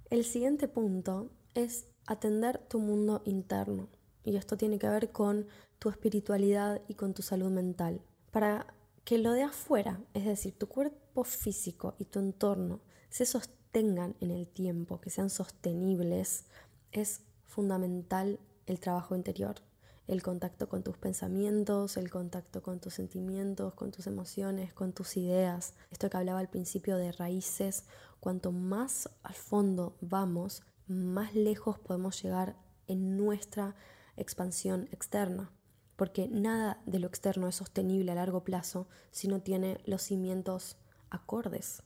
El 0.09 0.25
siguiente 0.25 0.67
punto 0.67 1.31
es 1.55 1.87
atender 2.05 2.59
tu 2.67 2.79
mundo 2.79 3.21
interno. 3.25 3.89
Y 4.23 4.35
esto 4.35 4.57
tiene 4.57 4.77
que 4.77 4.89
ver 4.89 5.11
con 5.11 5.47
tu 5.79 5.89
espiritualidad 5.89 6.81
y 6.87 6.93
con 6.93 7.13
tu 7.13 7.21
salud 7.21 7.49
mental. 7.49 8.01
Para 8.31 8.67
que 9.03 9.17
lo 9.17 9.31
de 9.31 9.43
afuera, 9.43 9.99
es 10.13 10.25
decir, 10.25 10.57
tu 10.57 10.67
cuerpo 10.67 11.23
físico 11.23 11.95
y 11.97 12.05
tu 12.05 12.19
entorno, 12.19 12.81
se 13.09 13.25
sostengan 13.25 14.15
en 14.19 14.31
el 14.31 14.47
tiempo, 14.47 15.01
que 15.01 15.09
sean 15.09 15.29
sostenibles, 15.29 16.45
es 16.91 17.21
fundamental 17.45 18.39
el 18.67 18.79
trabajo 18.79 19.15
interior, 19.15 19.55
el 20.11 20.21
contacto 20.21 20.67
con 20.67 20.83
tus 20.83 20.97
pensamientos, 20.97 21.95
el 21.95 22.09
contacto 22.09 22.61
con 22.61 22.81
tus 22.81 22.95
sentimientos, 22.95 23.73
con 23.75 23.91
tus 23.91 24.07
emociones, 24.07 24.73
con 24.73 24.91
tus 24.91 25.15
ideas. 25.15 25.73
Esto 25.89 26.09
que 26.09 26.17
hablaba 26.17 26.39
al 26.39 26.49
principio 26.49 26.97
de 26.97 27.13
raíces, 27.13 27.85
cuanto 28.19 28.51
más 28.51 29.09
al 29.23 29.35
fondo 29.35 29.95
vamos, 30.01 30.63
más 30.85 31.33
lejos 31.33 31.79
podemos 31.79 32.21
llegar 32.21 32.57
en 32.87 33.15
nuestra 33.15 33.75
expansión 34.17 34.89
externa, 34.91 35.49
porque 35.95 36.27
nada 36.27 36.81
de 36.85 36.99
lo 36.99 37.07
externo 37.07 37.47
es 37.47 37.55
sostenible 37.55 38.11
a 38.11 38.15
largo 38.15 38.43
plazo 38.43 38.89
si 39.11 39.29
no 39.29 39.41
tiene 39.41 39.79
los 39.85 40.01
cimientos 40.01 40.77
acordes. 41.09 41.83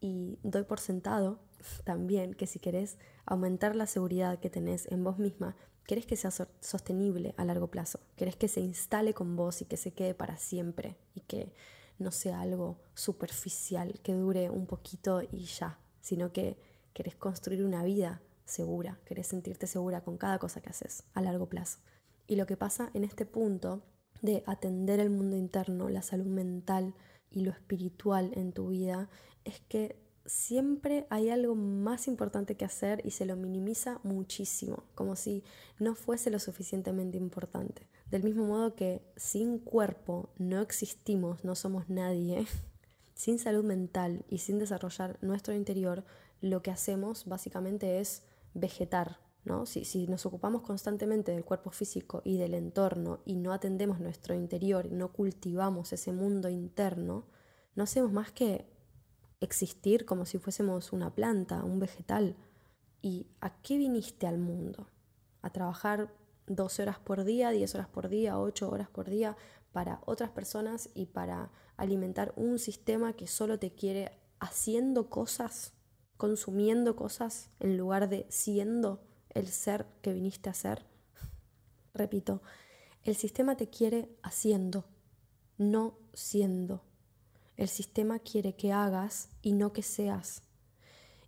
Y 0.00 0.38
doy 0.42 0.62
por 0.62 0.80
sentado 0.80 1.40
también 1.84 2.32
que 2.32 2.46
si 2.46 2.60
querés 2.60 2.96
aumentar 3.26 3.76
la 3.76 3.86
seguridad 3.86 4.38
que 4.38 4.48
tenés 4.48 4.90
en 4.90 5.04
vos 5.04 5.18
misma, 5.18 5.54
querés 5.88 6.04
que 6.04 6.16
sea 6.16 6.30
sostenible 6.60 7.34
a 7.38 7.46
largo 7.46 7.68
plazo, 7.68 7.98
querés 8.14 8.36
que 8.36 8.46
se 8.46 8.60
instale 8.60 9.14
con 9.14 9.36
vos 9.36 9.62
y 9.62 9.64
que 9.64 9.78
se 9.78 9.92
quede 9.92 10.12
para 10.12 10.36
siempre 10.36 10.98
y 11.14 11.20
que 11.22 11.54
no 11.98 12.10
sea 12.10 12.42
algo 12.42 12.78
superficial, 12.92 13.98
que 14.02 14.12
dure 14.12 14.50
un 14.50 14.66
poquito 14.66 15.22
y 15.22 15.46
ya, 15.46 15.78
sino 16.02 16.30
que 16.30 16.58
querés 16.92 17.16
construir 17.16 17.64
una 17.64 17.82
vida 17.84 18.20
segura, 18.44 19.00
querés 19.06 19.28
sentirte 19.28 19.66
segura 19.66 20.02
con 20.02 20.18
cada 20.18 20.38
cosa 20.38 20.60
que 20.60 20.68
haces 20.68 21.04
a 21.14 21.22
largo 21.22 21.48
plazo. 21.48 21.78
Y 22.26 22.36
lo 22.36 22.44
que 22.44 22.58
pasa 22.58 22.90
en 22.92 23.02
este 23.02 23.24
punto 23.24 23.82
de 24.20 24.44
atender 24.46 25.00
el 25.00 25.08
mundo 25.08 25.36
interno, 25.36 25.88
la 25.88 26.02
salud 26.02 26.26
mental 26.26 26.94
y 27.30 27.40
lo 27.40 27.50
espiritual 27.50 28.32
en 28.34 28.52
tu 28.52 28.68
vida 28.68 29.08
es 29.46 29.60
que 29.60 29.96
siempre 30.28 31.06
hay 31.08 31.30
algo 31.30 31.54
más 31.54 32.06
importante 32.06 32.54
que 32.54 32.66
hacer 32.66 33.00
y 33.04 33.12
se 33.12 33.24
lo 33.24 33.34
minimiza 33.34 33.98
muchísimo, 34.02 34.84
como 34.94 35.16
si 35.16 35.42
no 35.78 35.94
fuese 35.94 36.30
lo 36.30 36.38
suficientemente 36.38 37.16
importante. 37.16 37.88
Del 38.10 38.22
mismo 38.22 38.44
modo 38.44 38.74
que 38.74 39.02
sin 39.16 39.58
cuerpo 39.58 40.30
no 40.38 40.60
existimos, 40.60 41.44
no 41.44 41.54
somos 41.54 41.88
nadie, 41.88 42.46
sin 43.14 43.38
salud 43.38 43.64
mental 43.64 44.24
y 44.28 44.38
sin 44.38 44.58
desarrollar 44.58 45.18
nuestro 45.22 45.54
interior, 45.54 46.04
lo 46.40 46.62
que 46.62 46.70
hacemos 46.70 47.24
básicamente 47.24 47.98
es 47.98 48.22
vegetar. 48.54 49.18
¿no? 49.44 49.64
Si, 49.64 49.86
si 49.86 50.06
nos 50.08 50.26
ocupamos 50.26 50.60
constantemente 50.60 51.32
del 51.32 51.44
cuerpo 51.44 51.70
físico 51.70 52.20
y 52.22 52.36
del 52.36 52.52
entorno 52.52 53.20
y 53.24 53.36
no 53.36 53.54
atendemos 53.54 53.98
nuestro 53.98 54.34
interior 54.34 54.84
y 54.84 54.90
no 54.90 55.10
cultivamos 55.10 55.94
ese 55.94 56.12
mundo 56.12 56.50
interno, 56.50 57.24
no 57.74 57.84
hacemos 57.84 58.12
más 58.12 58.30
que 58.30 58.66
existir 59.40 60.04
como 60.04 60.26
si 60.26 60.38
fuésemos 60.38 60.92
una 60.92 61.14
planta, 61.14 61.64
un 61.64 61.78
vegetal. 61.78 62.36
¿Y 63.02 63.26
a 63.40 63.60
qué 63.62 63.78
viniste 63.78 64.26
al 64.26 64.38
mundo? 64.38 64.88
A 65.42 65.50
trabajar 65.50 66.12
12 66.46 66.82
horas 66.82 66.98
por 66.98 67.24
día, 67.24 67.50
10 67.50 67.74
horas 67.74 67.88
por 67.88 68.08
día, 68.08 68.38
8 68.38 68.70
horas 68.70 68.88
por 68.88 69.08
día 69.08 69.36
para 69.72 70.00
otras 70.06 70.30
personas 70.30 70.88
y 70.94 71.06
para 71.06 71.50
alimentar 71.76 72.32
un 72.36 72.58
sistema 72.58 73.12
que 73.12 73.26
solo 73.26 73.58
te 73.58 73.72
quiere 73.72 74.10
haciendo 74.40 75.10
cosas, 75.10 75.72
consumiendo 76.16 76.96
cosas 76.96 77.50
en 77.60 77.76
lugar 77.76 78.08
de 78.08 78.26
siendo 78.28 79.00
el 79.30 79.48
ser 79.48 79.86
que 80.02 80.12
viniste 80.12 80.50
a 80.50 80.54
ser. 80.54 80.86
Repito, 81.94 82.42
el 83.04 83.16
sistema 83.16 83.56
te 83.56 83.68
quiere 83.68 84.08
haciendo, 84.22 84.84
no 85.56 85.98
siendo. 86.12 86.87
El 87.58 87.66
sistema 87.66 88.20
quiere 88.20 88.54
que 88.54 88.72
hagas 88.72 89.30
y 89.42 89.52
no 89.52 89.72
que 89.72 89.82
seas. 89.82 90.42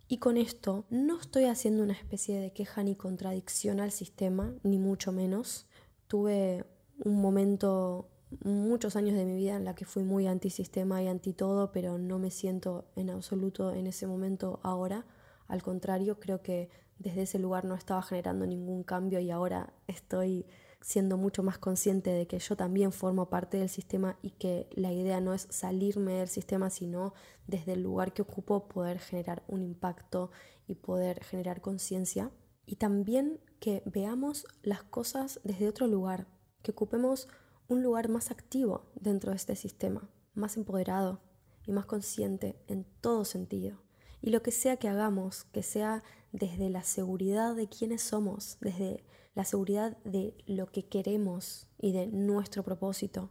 Y 0.07 0.19
con 0.19 0.37
esto 0.37 0.85
no 0.89 1.19
estoy 1.19 1.43
haciendo 1.43 1.83
una 1.83 1.91
especie 1.91 2.39
de 2.39 2.53
queja 2.53 2.83
ni 2.83 2.95
contradicción 2.95 3.81
al 3.81 3.91
sistema, 3.91 4.53
ni 4.63 4.79
mucho 4.79 5.11
menos. 5.11 5.67
Tuve 6.07 6.65
un 7.03 7.21
momento, 7.21 8.09
muchos 8.45 8.95
años 8.95 9.17
de 9.17 9.25
mi 9.25 9.35
vida 9.35 9.57
en 9.57 9.65
la 9.65 9.75
que 9.75 9.83
fui 9.83 10.03
muy 10.03 10.25
antisistema 10.25 11.03
y 11.03 11.09
anti 11.09 11.33
todo, 11.33 11.73
pero 11.73 11.97
no 11.97 12.17
me 12.17 12.31
siento 12.31 12.85
en 12.95 13.09
absoluto 13.09 13.73
en 13.73 13.85
ese 13.87 14.07
momento 14.07 14.61
ahora. 14.63 15.05
Al 15.49 15.61
contrario, 15.61 16.17
creo 16.21 16.41
que 16.41 16.69
desde 16.97 17.23
ese 17.23 17.39
lugar 17.39 17.65
no 17.65 17.75
estaba 17.75 18.01
generando 18.03 18.45
ningún 18.47 18.83
cambio 18.83 19.19
y 19.19 19.31
ahora 19.31 19.73
estoy 19.87 20.45
siendo 20.81 21.17
mucho 21.17 21.43
más 21.43 21.57
consciente 21.57 22.11
de 22.11 22.27
que 22.27 22.39
yo 22.39 22.55
también 22.55 22.91
formo 22.91 23.29
parte 23.29 23.57
del 23.57 23.69
sistema 23.69 24.17
y 24.21 24.31
que 24.31 24.67
la 24.73 24.91
idea 24.91 25.21
no 25.21 25.33
es 25.33 25.47
salirme 25.49 26.13
del 26.13 26.27
sistema, 26.27 26.69
sino 26.69 27.13
desde 27.47 27.73
el 27.73 27.83
lugar 27.83 28.13
que 28.13 28.23
ocupo 28.23 28.67
poder 28.67 28.99
generar 28.99 29.43
un 29.47 29.61
impacto 29.61 30.31
y 30.67 30.75
poder 30.75 31.23
generar 31.23 31.61
conciencia. 31.61 32.31
Y 32.65 32.77
también 32.77 33.39
que 33.59 33.83
veamos 33.85 34.47
las 34.63 34.83
cosas 34.83 35.39
desde 35.43 35.67
otro 35.67 35.87
lugar, 35.87 36.27
que 36.63 36.71
ocupemos 36.71 37.27
un 37.67 37.83
lugar 37.83 38.09
más 38.09 38.31
activo 38.31 38.91
dentro 38.95 39.31
de 39.31 39.37
este 39.37 39.55
sistema, 39.55 40.09
más 40.33 40.57
empoderado 40.57 41.21
y 41.65 41.71
más 41.71 41.85
consciente 41.85 42.59
en 42.67 42.85
todo 43.01 43.23
sentido. 43.23 43.81
Y 44.21 44.29
lo 44.31 44.41
que 44.41 44.51
sea 44.51 44.77
que 44.77 44.87
hagamos, 44.87 45.45
que 45.45 45.63
sea 45.63 46.03
desde 46.31 46.69
la 46.69 46.83
seguridad 46.83 47.55
de 47.55 47.67
quiénes 47.67 48.01
somos, 48.01 48.57
desde 48.61 49.03
la 49.33 49.45
seguridad 49.45 49.97
de 50.03 50.35
lo 50.45 50.67
que 50.67 50.87
queremos 50.87 51.67
y 51.77 51.91
de 51.91 52.07
nuestro 52.07 52.63
propósito. 52.63 53.29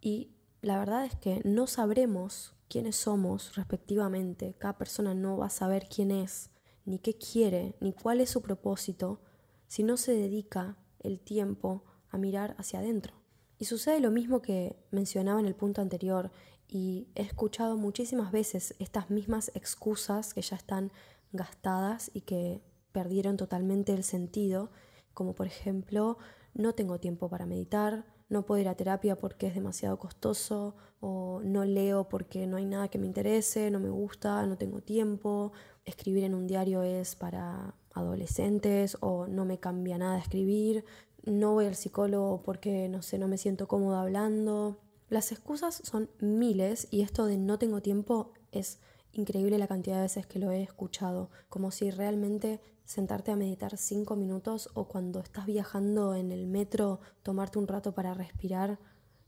Y 0.00 0.30
la 0.62 0.78
verdad 0.78 1.04
es 1.04 1.16
que 1.16 1.40
no 1.44 1.66
sabremos 1.66 2.54
quiénes 2.68 2.96
somos 2.96 3.56
respectivamente, 3.56 4.54
cada 4.58 4.78
persona 4.78 5.14
no 5.14 5.36
va 5.36 5.46
a 5.46 5.50
saber 5.50 5.88
quién 5.88 6.10
es, 6.10 6.50
ni 6.84 6.98
qué 6.98 7.16
quiere, 7.18 7.74
ni 7.80 7.92
cuál 7.92 8.20
es 8.20 8.30
su 8.30 8.42
propósito, 8.42 9.20
si 9.66 9.82
no 9.82 9.96
se 9.96 10.12
dedica 10.12 10.76
el 11.00 11.20
tiempo 11.20 11.84
a 12.10 12.18
mirar 12.18 12.54
hacia 12.58 12.78
adentro. 12.78 13.14
Y 13.58 13.64
sucede 13.64 14.00
lo 14.00 14.10
mismo 14.10 14.40
que 14.40 14.76
mencionaba 14.90 15.40
en 15.40 15.46
el 15.46 15.54
punto 15.54 15.80
anterior, 15.80 16.30
y 16.68 17.08
he 17.16 17.22
escuchado 17.22 17.76
muchísimas 17.76 18.30
veces 18.30 18.76
estas 18.78 19.10
mismas 19.10 19.50
excusas 19.54 20.32
que 20.32 20.42
ya 20.42 20.56
están 20.56 20.92
gastadas 21.32 22.10
y 22.14 22.20
que 22.20 22.62
perdieron 22.92 23.36
totalmente 23.36 23.92
el 23.92 24.04
sentido 24.04 24.70
como 25.14 25.34
por 25.34 25.46
ejemplo 25.46 26.18
no 26.54 26.74
tengo 26.74 26.98
tiempo 26.98 27.28
para 27.28 27.46
meditar, 27.46 28.04
no 28.28 28.46
puedo 28.46 28.60
ir 28.60 28.68
a 28.68 28.74
terapia 28.76 29.16
porque 29.16 29.48
es 29.48 29.54
demasiado 29.54 29.98
costoso, 29.98 30.76
o 31.00 31.40
no 31.42 31.64
leo 31.64 32.08
porque 32.08 32.46
no 32.46 32.56
hay 32.56 32.64
nada 32.64 32.88
que 32.88 32.98
me 32.98 33.06
interese, 33.06 33.70
no 33.70 33.80
me 33.80 33.90
gusta, 33.90 34.46
no 34.46 34.56
tengo 34.56 34.80
tiempo, 34.80 35.52
escribir 35.84 36.24
en 36.24 36.34
un 36.34 36.46
diario 36.46 36.82
es 36.82 37.16
para 37.16 37.74
adolescentes 37.92 38.96
o 39.00 39.26
no 39.26 39.44
me 39.44 39.58
cambia 39.58 39.98
nada 39.98 40.18
escribir, 40.18 40.84
no 41.24 41.54
voy 41.54 41.66
al 41.66 41.74
psicólogo 41.74 42.42
porque 42.42 42.88
no 42.88 43.02
sé, 43.02 43.18
no 43.18 43.28
me 43.28 43.38
siento 43.38 43.68
cómoda 43.68 44.02
hablando. 44.02 44.78
Las 45.08 45.32
excusas 45.32 45.82
son 45.84 46.08
miles 46.20 46.86
y 46.90 47.02
esto 47.02 47.26
de 47.26 47.36
no 47.36 47.58
tengo 47.58 47.82
tiempo 47.82 48.32
es 48.52 48.78
increíble 49.12 49.58
la 49.58 49.66
cantidad 49.66 49.96
de 49.96 50.02
veces 50.02 50.26
que 50.26 50.38
lo 50.38 50.50
he 50.50 50.62
escuchado, 50.62 51.30
como 51.48 51.70
si 51.70 51.90
realmente 51.90 52.60
sentarte 52.84 53.30
a 53.30 53.36
meditar 53.36 53.76
cinco 53.76 54.16
minutos 54.16 54.68
o 54.74 54.88
cuando 54.88 55.20
estás 55.20 55.46
viajando 55.46 56.14
en 56.14 56.32
el 56.32 56.46
metro, 56.46 57.00
tomarte 57.22 57.58
un 57.58 57.68
rato 57.68 57.92
para 57.92 58.14
respirar 58.14 58.78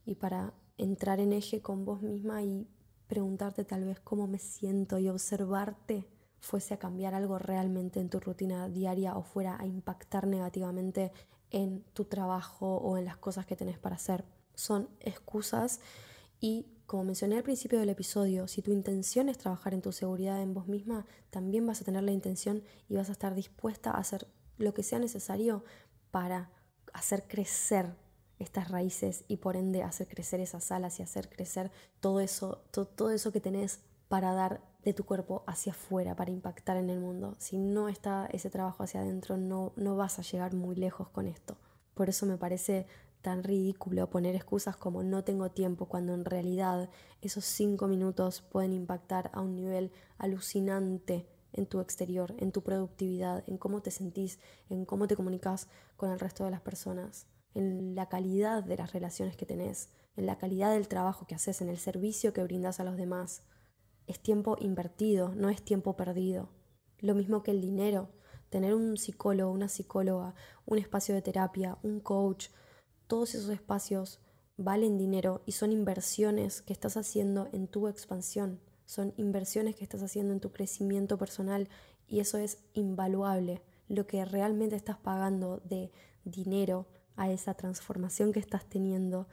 y 0.05 0.17
para 0.17 0.55
entrar 0.79 1.21
en 1.21 1.33
eje 1.33 1.61
con 1.61 1.85
vos 1.85 2.03
misma 2.03 2.43
y 2.43 2.67
preguntarte 3.07 3.65
tal 3.65 3.85
vez 3.85 4.01
cómo 4.01 4.27
me 4.27 4.39
siento 4.39 4.99
y 4.99 5.09
observarte 5.09 6.09
fuese 6.41 6.75
a 6.75 6.79
cambiar 6.79 7.15
algo 7.15 7.39
realmente 7.39 8.01
en 8.01 8.09
tu 8.09 8.19
rutina 8.19 8.69
diaria 8.69 9.17
o 9.17 9.23
fuera 9.23 9.57
a 9.61 9.67
impactar 9.67 10.27
negativamente 10.27 11.13
en 11.51 11.85
tu 11.93 12.07
trabajo 12.07 12.79
o 12.79 12.99
en 12.99 13.05
las 13.05 13.17
cosas 13.17 13.47
que 13.47 13.55
tenés 13.55 13.79
para 13.79 13.95
hacer. 13.95 14.25
Son 14.55 14.89
excusas 14.99 15.81
y 16.41 16.67
como 16.87 17.05
mencioné 17.05 17.37
al 17.37 17.43
principio 17.43 17.79
del 17.79 17.89
episodio, 17.89 18.49
si 18.49 18.63
tu 18.63 18.73
intención 18.73 19.29
es 19.29 19.39
trabajar 19.39 19.75
en 19.75 19.83
tu 19.83 19.93
seguridad 19.93 20.43
en 20.43 20.55
vos 20.55 20.69
misma, 20.69 21.07
también 21.31 21.67
vas 21.67 21.81
a 21.81 21.85
tener 21.85 22.03
la 22.03 22.13
intención 22.13 22.63
y 22.89 22.97
vas 22.97 23.09
a 23.09 23.13
estar 23.13 23.35
dispuesta 23.35 23.91
a 23.91 23.99
hacer 23.99 24.27
lo 24.59 24.75
que 24.75 24.83
sea 24.83 24.99
necesario 24.99 25.65
para 26.11 26.51
hacer 26.93 27.27
crecer 27.27 27.95
estas 28.39 28.71
raíces 28.71 29.25
y 29.29 29.39
por 29.39 29.57
ende 29.57 29.83
hacer 29.83 30.09
crecer 30.09 30.41
esas 30.41 30.71
alas 30.73 30.99
y 30.99 31.03
hacer 31.03 31.29
crecer 31.29 31.71
todo 32.01 32.21
eso, 32.21 32.65
todo, 32.71 33.11
eso 33.11 33.33
que 33.33 33.41
tenés 33.41 33.81
para 34.09 34.33
dar 34.33 34.63
de 34.85 34.93
tu 34.93 35.05
cuerpo 35.05 35.45
hacia 35.47 35.73
afuera, 35.73 36.17
para 36.17 36.31
impactar 36.31 36.77
en 36.77 36.91
el 36.91 37.01
mundo. 37.01 37.35
Si 37.39 37.57
no 37.57 37.89
está 37.89 38.29
ese 38.33 38.51
trabajo 38.51 38.83
hacia 38.83 39.01
adentro, 39.01 39.37
no, 39.37 39.73
no 39.77 39.97
vas 39.97 40.19
a 40.19 40.23
llegar 40.23 40.55
muy 40.55 40.75
lejos 40.77 41.09
con 41.09 41.27
esto. 41.27 41.57
Por 41.95 42.09
eso 42.09 42.27
me 42.27 42.37
parece 42.37 42.87
tan 43.23 43.45
ridículo 43.45 44.11
poner 44.11 44.35
excusas 44.35 44.77
como 44.77 45.03
no 45.03 45.25
tengo 45.25 45.51
tiempo 45.51 45.87
cuando 45.87 46.13
en 46.13 46.25
realidad 46.25 46.91
esos 47.21 47.45
cinco 47.45 47.87
minutos 47.87 48.43
pueden 48.43 48.73
impactar 48.73 49.31
a 49.33 49.41
un 49.41 49.55
nivel 49.55 49.93
alucinante 50.19 51.27
en 51.53 51.67
tu 51.67 51.81
exterior, 51.81 52.35
en 52.39 52.53
tu 52.53 52.63
productividad, 52.63 53.45
en 53.47 53.59
cómo 53.59 53.81
te 53.81 53.91
sentís, 53.91 54.41
en 54.69 54.85
cómo 54.85 55.07
te 55.07 55.17
comunicas 55.17 55.69
con 55.97 56.11
el 56.11 56.19
resto 56.19 56.45
de 56.45 56.51
las 56.51 56.63
personas, 56.63 57.27
en 57.55 57.95
la 57.95 58.09
calidad 58.09 58.65
de 58.65 58.77
las 58.77 58.93
relaciones 58.93 59.37
que 59.37 59.47
tenés, 59.47 59.91
en 60.17 60.27
la 60.27 60.39
calidad 60.39 60.73
del 60.73 60.89
trabajo 60.89 61.27
que 61.27 61.35
haces, 61.35 61.61
en 61.61 61.69
el 61.69 61.79
servicio 61.79 62.33
que 62.33 62.43
brindas 62.43 62.81
a 62.81 62.85
los 62.85 62.97
demás. 62.97 63.43
Es 64.07 64.21
tiempo 64.21 64.57
invertido, 64.61 65.35
no 65.35 65.49
es 65.49 65.63
tiempo 65.63 65.97
perdido. 65.97 66.51
Lo 66.99 67.15
mismo 67.15 67.43
que 67.43 67.51
el 67.51 67.61
dinero, 67.61 68.11
tener 68.49 68.75
un 68.75 68.97
psicólogo, 68.97 69.53
una 69.53 69.69
psicóloga, 69.69 70.35
un 70.67 70.79
espacio 70.79 71.15
de 71.15 71.23
terapia, 71.23 71.79
un 71.83 72.01
coach, 72.01 72.49
todos 73.13 73.35
esos 73.35 73.51
espacios 73.51 74.21
valen 74.57 74.97
dinero 74.97 75.43
y 75.45 75.53
son 75.53 75.71
inversiones 75.71 76.63
que 76.63 76.73
estás 76.73 76.97
haciendo 76.97 77.47
en 77.53 77.69
tu 77.69 77.87
expansión, 77.87 78.59
son 78.87 79.13
inversiones 79.19 79.77
que 79.77 79.85
estás 79.85 80.03
haciendo 80.03 80.33
en 80.33 80.41
tu 80.41 80.51
crecimiento 80.51 81.19
personal 81.19 81.69
y 82.09 82.21
eso 82.21 82.39
es 82.39 82.57
invaluable. 82.73 83.61
Lo 83.87 84.07
que 84.07 84.25
realmente 84.25 84.77
estás 84.77 84.97
pagando 84.97 85.59
de 85.59 85.93
dinero 86.25 86.87
a 87.15 87.31
esa 87.31 87.53
transformación 87.53 88.33
que 88.33 88.41
estás 88.41 88.67
teniendo 88.67 89.29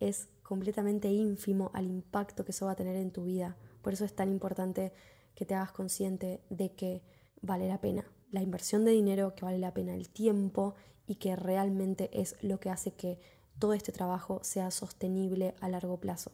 es 0.00 0.26
completamente 0.42 1.06
ínfimo 1.12 1.70
al 1.72 1.86
impacto 1.86 2.44
que 2.44 2.50
eso 2.50 2.66
va 2.66 2.72
a 2.72 2.82
tener 2.82 2.96
en 2.96 3.12
tu 3.12 3.26
vida. 3.26 3.56
Por 3.80 3.92
eso 3.92 4.04
es 4.04 4.16
tan 4.16 4.28
importante 4.28 4.92
que 5.36 5.46
te 5.46 5.54
hagas 5.54 5.70
consciente 5.70 6.42
de 6.50 6.72
que 6.72 7.04
vale 7.42 7.68
la 7.68 7.80
pena 7.80 8.10
la 8.30 8.42
inversión 8.42 8.84
de 8.84 8.92
dinero, 8.92 9.34
que 9.34 9.44
vale 9.44 9.58
la 9.58 9.74
pena 9.74 9.94
el 9.94 10.08
tiempo 10.08 10.74
y 11.06 11.16
que 11.16 11.36
realmente 11.36 12.10
es 12.12 12.36
lo 12.42 12.60
que 12.60 12.70
hace 12.70 12.92
que 12.92 13.18
todo 13.58 13.74
este 13.74 13.92
trabajo 13.92 14.40
sea 14.42 14.70
sostenible 14.70 15.54
a 15.60 15.68
largo 15.68 15.98
plazo, 15.98 16.32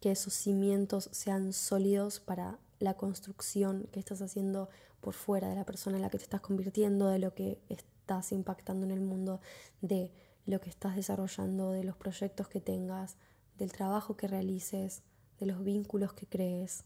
que 0.00 0.10
esos 0.10 0.34
cimientos 0.34 1.08
sean 1.12 1.52
sólidos 1.52 2.20
para 2.20 2.58
la 2.78 2.94
construcción 2.94 3.88
que 3.92 4.00
estás 4.00 4.22
haciendo 4.22 4.68
por 5.00 5.14
fuera 5.14 5.48
de 5.48 5.54
la 5.54 5.64
persona 5.64 5.96
en 5.96 6.02
la 6.02 6.10
que 6.10 6.18
te 6.18 6.24
estás 6.24 6.40
convirtiendo, 6.40 7.08
de 7.08 7.18
lo 7.18 7.34
que 7.34 7.60
estás 7.68 8.32
impactando 8.32 8.84
en 8.84 8.92
el 8.92 9.00
mundo, 9.00 9.40
de 9.80 10.12
lo 10.46 10.60
que 10.60 10.70
estás 10.70 10.96
desarrollando, 10.96 11.70
de 11.70 11.84
los 11.84 11.96
proyectos 11.96 12.48
que 12.48 12.60
tengas, 12.60 13.16
del 13.56 13.72
trabajo 13.72 14.16
que 14.16 14.28
realices, 14.28 15.02
de 15.38 15.46
los 15.46 15.62
vínculos 15.62 16.12
que 16.12 16.26
crees. 16.26 16.84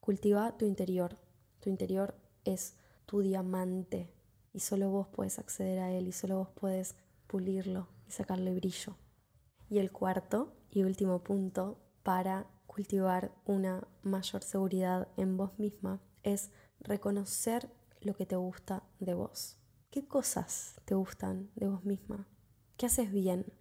Cultiva 0.00 0.56
tu 0.56 0.66
interior. 0.66 1.16
Tu 1.60 1.70
interior 1.70 2.14
es 2.44 2.76
tu 3.06 3.20
diamante 3.20 4.12
y 4.52 4.60
solo 4.60 4.90
vos 4.90 5.08
puedes 5.08 5.38
acceder 5.38 5.80
a 5.80 5.90
él 5.90 6.06
y 6.06 6.12
solo 6.12 6.38
vos 6.38 6.48
puedes 6.54 6.94
pulirlo 7.26 7.88
y 8.06 8.12
sacarle 8.12 8.54
brillo. 8.54 8.96
Y 9.68 9.78
el 9.78 9.90
cuarto 9.90 10.54
y 10.70 10.84
último 10.84 11.22
punto 11.22 11.80
para 12.02 12.46
cultivar 12.66 13.32
una 13.44 13.86
mayor 14.02 14.42
seguridad 14.42 15.08
en 15.16 15.36
vos 15.36 15.58
misma 15.58 16.00
es 16.22 16.50
reconocer 16.80 17.70
lo 18.00 18.14
que 18.14 18.26
te 18.26 18.36
gusta 18.36 18.82
de 19.00 19.14
vos. 19.14 19.56
¿Qué 19.90 20.06
cosas 20.06 20.80
te 20.84 20.94
gustan 20.94 21.50
de 21.54 21.68
vos 21.68 21.84
misma? 21.84 22.28
¿Qué 22.76 22.86
haces 22.86 23.12
bien? 23.12 23.52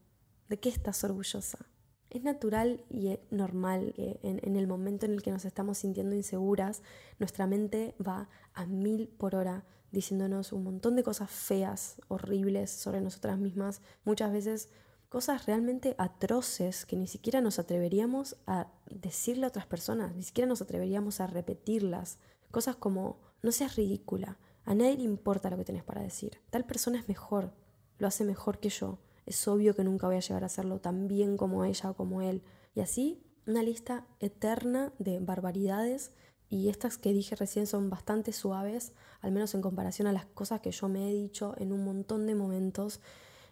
¿De 0.49 0.60
qué 0.60 0.69
estás 0.69 1.03
orgullosa? 1.03 1.72
Es 2.13 2.21
natural 2.21 2.86
y 2.91 3.17
normal 3.32 3.91
que 3.95 4.19
en, 4.21 4.56
el 4.56 4.67
momento 4.67 5.08
en 5.08 5.13
el 5.13 5.23
que 5.23 5.32
nos 5.32 5.45
estamos 5.45 5.80
sintiendo 5.80 6.15
inseguras, 6.15 6.84
nuestra 7.17 7.47
mente 7.47 7.95
va 7.99 8.30
a 8.54 8.67
mil 8.67 9.08
por 9.08 9.34
hora 9.34 9.65
diciéndonos 9.91 10.54
un 10.54 10.63
montón 10.63 10.95
de 10.95 11.02
cosas 11.02 11.32
feas, 11.32 11.95
horribles 12.10 12.69
sobre 12.69 13.02
nosotras 13.02 13.39
mismas, 13.39 13.82
muchas 14.06 14.32
veces 14.32 14.69
cosas 15.10 15.47
realmente 15.47 15.95
atroces 15.97 16.86
que 16.86 16.97
ni 16.97 17.08
siquiera 17.08 17.41
nos 17.41 17.58
atreveríamos 17.58 18.36
a 18.45 18.67
decirle 18.91 19.45
a 19.45 19.49
otras 19.49 19.65
personas, 19.65 20.15
ni 20.15 20.21
siquiera 20.21 20.47
nos 20.47 20.62
atreveríamos 20.62 21.19
a 21.19 21.26
repetirlas. 21.26 22.19
Cosas 22.52 22.76
como, 22.76 23.17
no 23.41 23.52
seas 23.52 23.76
ridícula, 23.76 24.38
a 24.65 24.76
nadie 24.76 24.97
le 24.97 25.04
importa 25.04 25.49
lo 25.49 25.58
que 25.58 25.65
tenés 25.65 25.84
para 25.84 26.04
decir, 26.04 26.41
tal 26.52 26.63
persona 26.63 26.99
es 26.99 27.08
mejor, 27.08 27.54
lo 27.97 28.06
hace 28.06 28.23
mejor 28.23 28.60
que 28.60 28.69
yo, 28.69 28.99
es 29.25 29.47
obvio 29.47 29.75
que 29.75 29.83
nunca 29.83 30.07
voy 30.07 30.17
a 30.17 30.21
llegar 30.21 30.43
a 30.43 30.47
hacerlo 30.47 30.79
tan 30.79 31.07
bien 31.07 31.38
como 31.38 31.65
ella 31.65 31.91
o 31.91 31.95
como 31.95 32.21
él. 32.21 32.43
Y 32.75 32.81
así, 32.81 33.23
una 33.45 33.63
lista 33.63 34.07
eterna 34.19 34.93
de 34.99 35.19
barbaridades 35.19 36.12
y 36.49 36.69
estas 36.69 36.97
que 36.97 37.13
dije 37.13 37.36
recién 37.36 37.67
son 37.67 37.89
bastante 37.89 38.31
suaves, 38.31 38.93
al 39.21 39.31
menos 39.31 39.55
en 39.55 39.62
comparación 39.62 40.07
a 40.07 40.13
las 40.13 40.25
cosas 40.25 40.62
que 40.62 40.71
yo 40.71 40.88
me 40.88 41.09
he 41.09 41.13
dicho 41.13 41.55
en 41.57 41.71
un 41.71 41.83
montón 41.83 42.27
de 42.27 42.36
momentos 42.36 42.99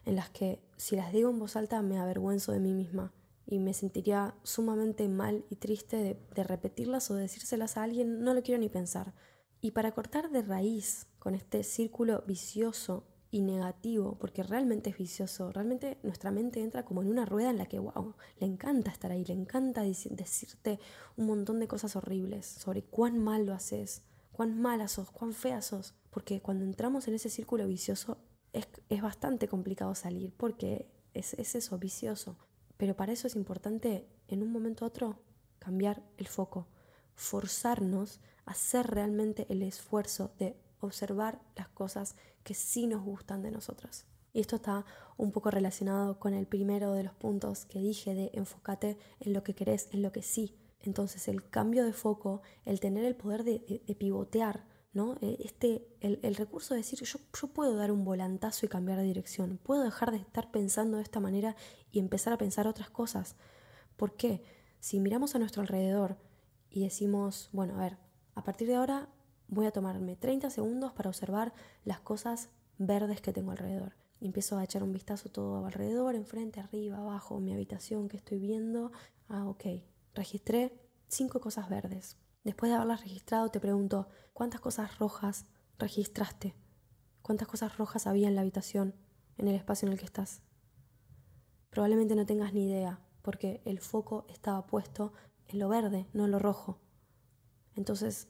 en 0.04 0.16
las 0.16 0.30
que 0.30 0.60
si 0.76 0.96
las 0.96 1.12
digo 1.12 1.30
en 1.30 1.38
voz 1.38 1.56
alta 1.56 1.82
me 1.82 1.98
avergüenzo 1.98 2.52
de 2.52 2.60
mí 2.60 2.74
misma 2.74 3.12
y 3.46 3.58
me 3.58 3.74
sentiría 3.74 4.34
sumamente 4.42 5.08
mal 5.08 5.44
y 5.50 5.56
triste 5.56 5.96
de, 5.96 6.18
de 6.34 6.44
repetirlas 6.44 7.10
o 7.10 7.14
decírselas 7.14 7.76
a 7.76 7.82
alguien, 7.82 8.22
no 8.22 8.34
lo 8.34 8.42
quiero 8.42 8.60
ni 8.60 8.68
pensar. 8.68 9.14
Y 9.60 9.72
para 9.72 9.92
cortar 9.92 10.30
de 10.30 10.42
raíz 10.42 11.06
con 11.18 11.34
este 11.34 11.62
círculo 11.64 12.24
vicioso 12.26 13.04
y 13.32 13.40
negativo, 13.40 14.18
porque 14.20 14.42
realmente 14.42 14.90
es 14.90 14.98
vicioso, 14.98 15.50
realmente 15.50 15.96
nuestra 16.02 16.30
mente 16.30 16.60
entra 16.60 16.84
como 16.84 17.00
en 17.00 17.08
una 17.08 17.24
rueda 17.24 17.48
en 17.48 17.56
la 17.56 17.64
que, 17.64 17.78
wow, 17.78 18.14
le 18.38 18.46
encanta 18.46 18.90
estar 18.90 19.10
ahí, 19.10 19.24
le 19.24 19.32
encanta 19.32 19.82
decirte 19.82 20.78
un 21.16 21.26
montón 21.26 21.58
de 21.58 21.66
cosas 21.66 21.96
horribles 21.96 22.44
sobre 22.44 22.82
cuán 22.82 23.18
mal 23.18 23.46
lo 23.46 23.54
haces, 23.54 24.02
cuán 24.32 24.60
mala 24.60 24.86
sos, 24.86 25.10
cuán 25.10 25.32
fea 25.32 25.62
sos, 25.62 25.94
porque 26.10 26.42
cuando 26.42 26.66
entramos 26.66 27.08
en 27.08 27.14
ese 27.14 27.30
círculo 27.30 27.66
vicioso 27.66 28.18
es, 28.52 28.68
es 28.90 29.00
bastante 29.00 29.48
complicado 29.48 29.94
salir, 29.94 30.34
porque 30.36 30.90
es, 31.14 31.32
es 31.34 31.54
eso, 31.54 31.78
vicioso. 31.78 32.36
Pero 32.76 32.96
para 32.96 33.12
eso 33.12 33.26
es 33.26 33.34
importante 33.34 34.06
en 34.28 34.42
un 34.42 34.52
momento 34.52 34.84
u 34.84 34.88
otro 34.88 35.20
cambiar 35.58 36.02
el 36.18 36.28
foco, 36.28 36.68
forzarnos 37.14 38.20
a 38.44 38.50
hacer 38.50 38.88
realmente 38.88 39.46
el 39.48 39.62
esfuerzo 39.62 40.34
de 40.38 40.54
observar 40.86 41.40
las 41.56 41.68
cosas 41.68 42.16
que 42.42 42.54
sí 42.54 42.86
nos 42.86 43.02
gustan 43.02 43.42
de 43.42 43.50
nosotros. 43.50 44.06
Y 44.32 44.40
esto 44.40 44.56
está 44.56 44.84
un 45.16 45.30
poco 45.30 45.50
relacionado 45.50 46.18
con 46.18 46.34
el 46.34 46.46
primero 46.46 46.92
de 46.92 47.04
los 47.04 47.14
puntos 47.14 47.66
que 47.66 47.80
dije 47.80 48.14
de 48.14 48.30
enfócate 48.32 48.96
en 49.20 49.32
lo 49.32 49.42
que 49.42 49.54
querés, 49.54 49.88
en 49.92 50.02
lo 50.02 50.12
que 50.12 50.22
sí. 50.22 50.56
Entonces 50.80 51.28
el 51.28 51.48
cambio 51.48 51.84
de 51.84 51.92
foco, 51.92 52.42
el 52.64 52.80
tener 52.80 53.04
el 53.04 53.14
poder 53.14 53.44
de, 53.44 53.60
pivotear, 53.98 54.64
¿no? 54.92 55.16
E, 55.20 55.36
este, 55.44 55.86
el, 56.00 56.34
recurso 56.34 56.74
de 56.74 56.80
decir 56.80 57.00
yo, 57.02 57.18
yo 57.40 57.48
puedo 57.48 57.76
dar 57.76 57.92
un 57.92 58.04
volantazo 58.04 58.66
y 58.66 58.68
cambiar 58.68 58.98
de 58.98 59.04
dirección, 59.04 59.58
puedo 59.62 59.82
dejar 59.82 60.10
de 60.10 60.16
estar 60.16 60.50
pensando 60.50 60.96
de 60.96 61.02
esta 61.02 61.20
manera 61.20 61.54
y 61.92 61.98
empezar 61.98 62.32
a 62.32 62.38
pensar 62.38 62.66
otras 62.66 62.90
cosas. 62.90 63.36
¿Por 63.96 64.16
qué? 64.16 64.42
Si 64.80 64.98
miramos 64.98 65.34
a 65.34 65.38
nuestro 65.38 65.62
alrededor 65.62 66.16
y 66.70 66.82
decimos, 66.82 67.50
bueno, 67.52 67.76
a 67.76 67.82
ver, 67.82 67.98
a 68.34 68.42
partir 68.42 68.66
de 68.66 68.74
ahora 68.74 69.08
voy 69.52 69.66
a 69.66 69.70
tomarme 69.70 70.16
30 70.16 70.48
segundos 70.48 70.92
para 70.92 71.10
observar 71.10 71.52
las 71.84 72.00
cosas 72.00 72.48
verdes 72.78 73.20
que 73.20 73.34
tengo 73.34 73.50
alrededor. 73.50 73.94
empiezo 74.18 74.56
a 74.56 74.64
echar 74.64 74.82
un 74.82 74.92
vistazo 74.92 75.28
todo 75.28 75.66
alrededor, 75.66 76.14
enfrente, 76.14 76.60
arriba, 76.60 76.96
abajo, 76.96 77.38
mi 77.38 77.52
habitación 77.52 78.08
que 78.08 78.16
estoy 78.16 78.38
viendo. 78.38 78.92
Ah, 79.28 79.46
ok. 79.46 79.64
Registré 80.14 80.72
cinco 81.08 81.40
cosas 81.40 81.68
verdes. 81.68 82.16
Después 82.44 82.70
de 82.70 82.76
haberlas 82.76 83.02
registrado, 83.02 83.50
te 83.50 83.60
pregunto, 83.60 84.08
¿cuántas 84.32 84.60
cosas 84.60 84.98
rojas 84.98 85.44
registraste? 85.78 86.54
¿Cuántas 87.20 87.46
cosas 87.46 87.76
rojas 87.76 88.06
había 88.06 88.28
en 88.28 88.36
la 88.36 88.40
habitación, 88.40 88.94
en 89.36 89.48
el 89.48 89.54
espacio 89.56 89.86
en 89.86 89.92
el 89.92 89.98
que 89.98 90.06
estás? 90.06 90.40
Probablemente 91.68 92.14
no 92.14 92.24
tengas 92.24 92.54
ni 92.54 92.64
idea, 92.64 93.00
porque 93.20 93.60
el 93.66 93.80
foco 93.80 94.24
estaba 94.28 94.66
puesto 94.66 95.12
en 95.48 95.58
lo 95.58 95.68
verde, 95.68 96.06
no 96.14 96.24
en 96.24 96.30
lo 96.30 96.38
rojo. 96.38 96.78
Entonces, 97.74 98.28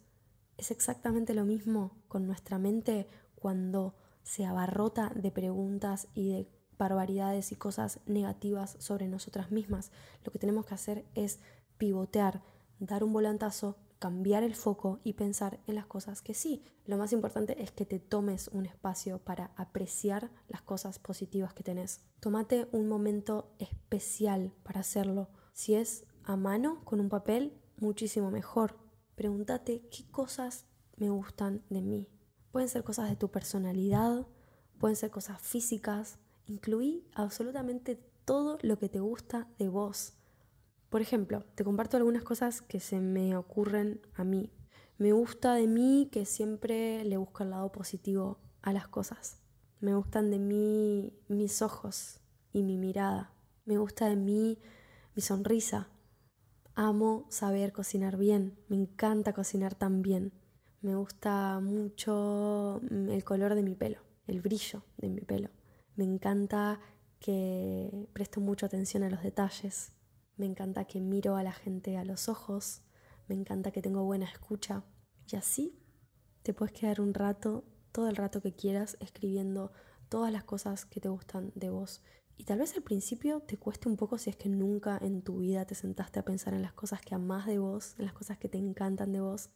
es 0.63 0.71
exactamente 0.71 1.35
lo 1.35 1.45
mismo 1.45 1.91
con 2.07 2.25
nuestra 2.25 2.57
mente 2.57 3.09
cuando 3.35 3.97
se 4.23 4.47
abarrota 4.47 5.11
de 5.17 5.33
preguntas 5.33 6.07
y 6.15 6.29
de 6.29 6.49
barbaridades 6.79 7.51
y 7.51 7.57
cosas 7.57 7.99
negativas 8.07 8.77
sobre 8.79 9.09
nosotras 9.09 9.51
mismas. 9.51 9.91
Lo 10.25 10.31
que 10.31 10.39
tenemos 10.39 10.65
que 10.65 10.75
hacer 10.75 11.05
es 11.17 11.41
pivotear, 11.79 12.43
dar 12.79 13.03
un 13.03 13.13
volantazo, 13.13 13.77
cambiar 13.99 14.45
el 14.45 14.55
foco 14.55 15.01
y 15.03 15.15
pensar 15.15 15.59
en 15.67 15.75
las 15.75 15.87
cosas 15.87 16.23
que 16.23 16.33
sí. 16.33 16.63
Lo 16.87 16.97
más 16.97 17.13
importante 17.13 17.61
es 17.61 17.73
que 17.73 17.85
te 17.85 17.99
tomes 17.99 18.47
un 18.47 18.65
espacio 18.65 19.19
para 19.19 19.51
apreciar 19.57 20.31
las 20.47 20.63
cosas 20.63 21.01
positivas 21.01 21.55
que 21.55 21.65
tenés. 21.65 22.03
Tómate 22.21 22.69
un 22.71 22.87
momento 22.89 23.53
especial 23.59 24.53
para 24.63 24.81
hacerlo. 24.81 25.29
Si 25.53 25.75
es 25.75 26.05
a 26.23 26.37
mano, 26.37 26.85
con 26.85 27.01
un 27.01 27.09
papel, 27.09 27.61
muchísimo 27.79 28.31
mejor. 28.31 28.82
Pregúntate 29.15 29.83
qué 29.91 30.05
cosas 30.11 30.67
me 30.97 31.11
gustan 31.11 31.63
de 31.69 31.83
mí. 31.83 32.09
Pueden 32.51 32.69
ser 32.69 32.85
cosas 32.85 33.09
de 33.09 33.17
tu 33.17 33.31
personalidad, 33.31 34.27
pueden 34.79 34.97
ser 34.97 35.11
cosas 35.11 35.41
físicas. 35.41 36.19
Incluí 36.47 37.07
absolutamente 37.15 37.97
todo 38.25 38.59
lo 38.63 38.79
que 38.79 38.89
te 38.89 39.01
gusta 39.01 39.49
de 39.59 39.69
vos. 39.69 40.15
Por 40.91 41.01
ejemplo, 41.01 41.45
te 41.55 41.65
comparto 41.65 41.97
algunas 41.97 42.23
cosas 42.23 42.61
que 42.61 42.81
se 42.81 43.01
me 43.01 43.37
ocurren 43.37 44.01
a 44.15 44.25
mí. 44.25 44.51
Me 44.99 45.13
gusta 45.13 45.55
de 45.55 45.67
mí 45.67 46.09
que 46.13 46.27
siempre 46.27 47.05
le 47.05 47.17
busco 47.17 47.43
el 47.43 47.51
lado 47.51 47.73
positivo 47.73 48.39
a 48.61 48.73
las 48.73 48.89
cosas. 48.89 49.39
Me 49.81 49.95
gustan 49.95 50.31
de 50.31 50.39
mí 50.39 51.13
mis 51.29 51.63
ojos 51.63 52.21
y 52.53 52.63
mi 52.63 52.77
mirada. 52.77 53.33
Me 53.65 53.79
gusta 53.79 54.09
de 54.09 54.17
mí 54.17 54.59
mi 55.15 55.23
sonrisa, 55.23 55.89
Amo 56.75 57.27
saber 57.29 57.73
cocinar 57.73 58.17
bien, 58.17 58.59
me 58.69 58.77
encanta 58.77 59.35
cocinar 59.35 59.75
tan 59.75 60.01
bien. 60.01 60.33
Me 60.81 60.95
gusta 60.97 61.61
mucho 61.61 62.81
mm, 62.91 63.11
el 63.11 63.25
color 63.25 63.55
de 63.55 63.63
mi 63.63 63.75
pelo, 63.75 63.99
el 64.27 64.41
brillo 64.41 64.83
de 64.97 65.11
mi 65.11 65.21
pelo. 65.21 65.51
Me 65.97 66.05
encanta 66.05 66.81
que 67.21 68.09
presto 68.15 68.41
mucha 68.41 68.67
atención 68.67 69.03
a 69.03 69.11
los 69.11 69.23
detalles. 69.23 69.93
Me 70.37 70.47
encanta 70.47 70.87
que 70.87 71.01
miro 71.01 71.37
a 71.37 71.43
la 71.43 71.53
gente 71.53 71.99
a 71.99 72.05
los 72.07 72.31
ojos. 72.31 72.81
Me 73.29 73.35
encanta 73.35 73.71
que 73.71 73.83
tengo 73.83 74.05
buena 74.05 74.25
escucha. 74.25 74.83
Y 75.31 75.37
así 75.37 75.79
te 76.43 76.55
puedes 76.55 76.73
quedar 76.73 77.03
un 77.03 77.13
rato, 77.13 77.65
todo 77.93 78.09
el 78.09 78.17
rato 78.17 78.41
que 78.41 78.55
quieras, 78.55 78.97
escribiendo 78.99 79.73
todas 80.09 80.33
las 80.33 80.45
cosas 80.45 80.87
que 80.87 81.01
te 81.01 81.11
gustan 81.11 81.53
de 81.55 81.69
vos. 81.69 82.03
Y 82.43 82.45
tal 82.45 82.59
vez 82.59 82.75
al 82.75 82.83
principio 82.83 83.39
te 83.39 83.57
cueste 83.57 83.89
un 83.89 83.97
poco 83.97 84.19
si 84.19 84.29
es 84.29 84.35
que 84.35 84.49
nunca 84.49 84.99
en 85.01 85.23
tu 85.23 85.39
vida 85.39 85.65
te 85.65 85.77
sentaste 85.77 86.19
a 86.19 86.25
pensar 86.25 86.55
en 86.55 86.63
las 86.63 86.73
cosas 86.73 87.01
que 87.01 87.15
amás 87.15 87.47
de 87.47 87.61
vos, 87.61 87.95
en 87.99 88.05
las 88.05 88.15
cosas 88.15 88.37
que 88.37 88.49
te 88.49 88.59
encantan 88.59 89.13
de 89.13 89.21
vos. 89.21 89.51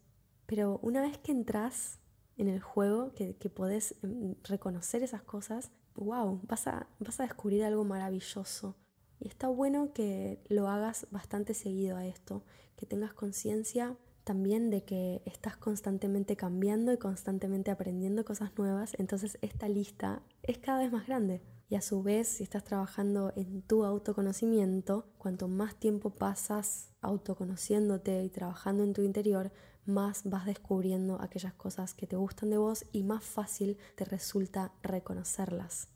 Pero 0.47 0.79
una 0.85 1.03
vez 1.03 1.19
que 1.19 1.33
entras 1.33 1.99
en 2.37 2.47
el 2.47 2.61
juego, 2.61 3.13
que, 3.13 3.35
que 3.35 3.51
podés 3.51 3.97
em, 4.05 4.37
reconocer 4.45 5.03
esas 5.03 5.25
cosas, 5.25 5.73
wow, 5.97 6.41
vas 6.45 6.69
a, 6.69 6.87
vas 7.01 7.19
a 7.19 7.25
descubrir 7.25 7.65
algo 7.65 7.85
maravilloso. 7.85 8.77
Y 9.19 9.27
está 9.27 9.49
bueno 9.49 9.93
que 9.93 10.41
lo 10.49 10.69
hagas 10.69 11.09
bastante 11.11 11.55
seguido 11.55 11.97
a 11.97 12.07
esto, 12.07 12.45
que 12.77 12.87
tengas 12.87 13.13
conciencia 13.15 13.97
también 14.23 14.71
de 14.71 14.85
que 14.85 15.23
estás 15.25 15.57
constantemente 15.57 16.37
cambiando 16.37 16.93
y 16.93 16.99
constantemente 16.99 17.73
aprendiendo 17.73 18.25
cosas 18.25 18.57
nuevas, 18.57 18.95
entonces 18.97 19.39
esta 19.43 19.69
lista 19.69 20.23
es 20.45 20.59
cada 20.59 20.79
vez 20.79 20.93
más 20.93 21.09
grande. 21.09 21.43
Y 21.69 21.75
a 21.75 21.81
su 21.81 22.03
vez, 22.03 22.29
si 22.29 22.45
estás 22.45 22.63
trabajando 22.63 23.33
en 23.35 23.63
tu 23.63 23.85
autoconocimiento, 23.85 25.07
cuanto 25.19 25.49
más 25.49 25.75
tiempo 25.75 26.11
pasas 26.11 26.91
autoconociéndote 27.01 28.23
y 28.23 28.31
trabajando 28.31 28.85
en 28.85 28.93
tu 28.93 29.03
interior, 29.03 29.51
más 29.85 30.23
vas 30.25 30.47
descubriendo 30.47 31.21
aquellas 31.21 31.55
cosas 31.55 31.95
que 31.95 32.07
te 32.07 32.17
gustan 32.17 32.51
de 32.51 32.59
vos 32.59 32.85
y 32.93 33.03
más 33.03 33.25
fácil 33.25 33.79
te 33.97 34.05
resulta 34.05 34.73
reconocerlas. 34.83 35.89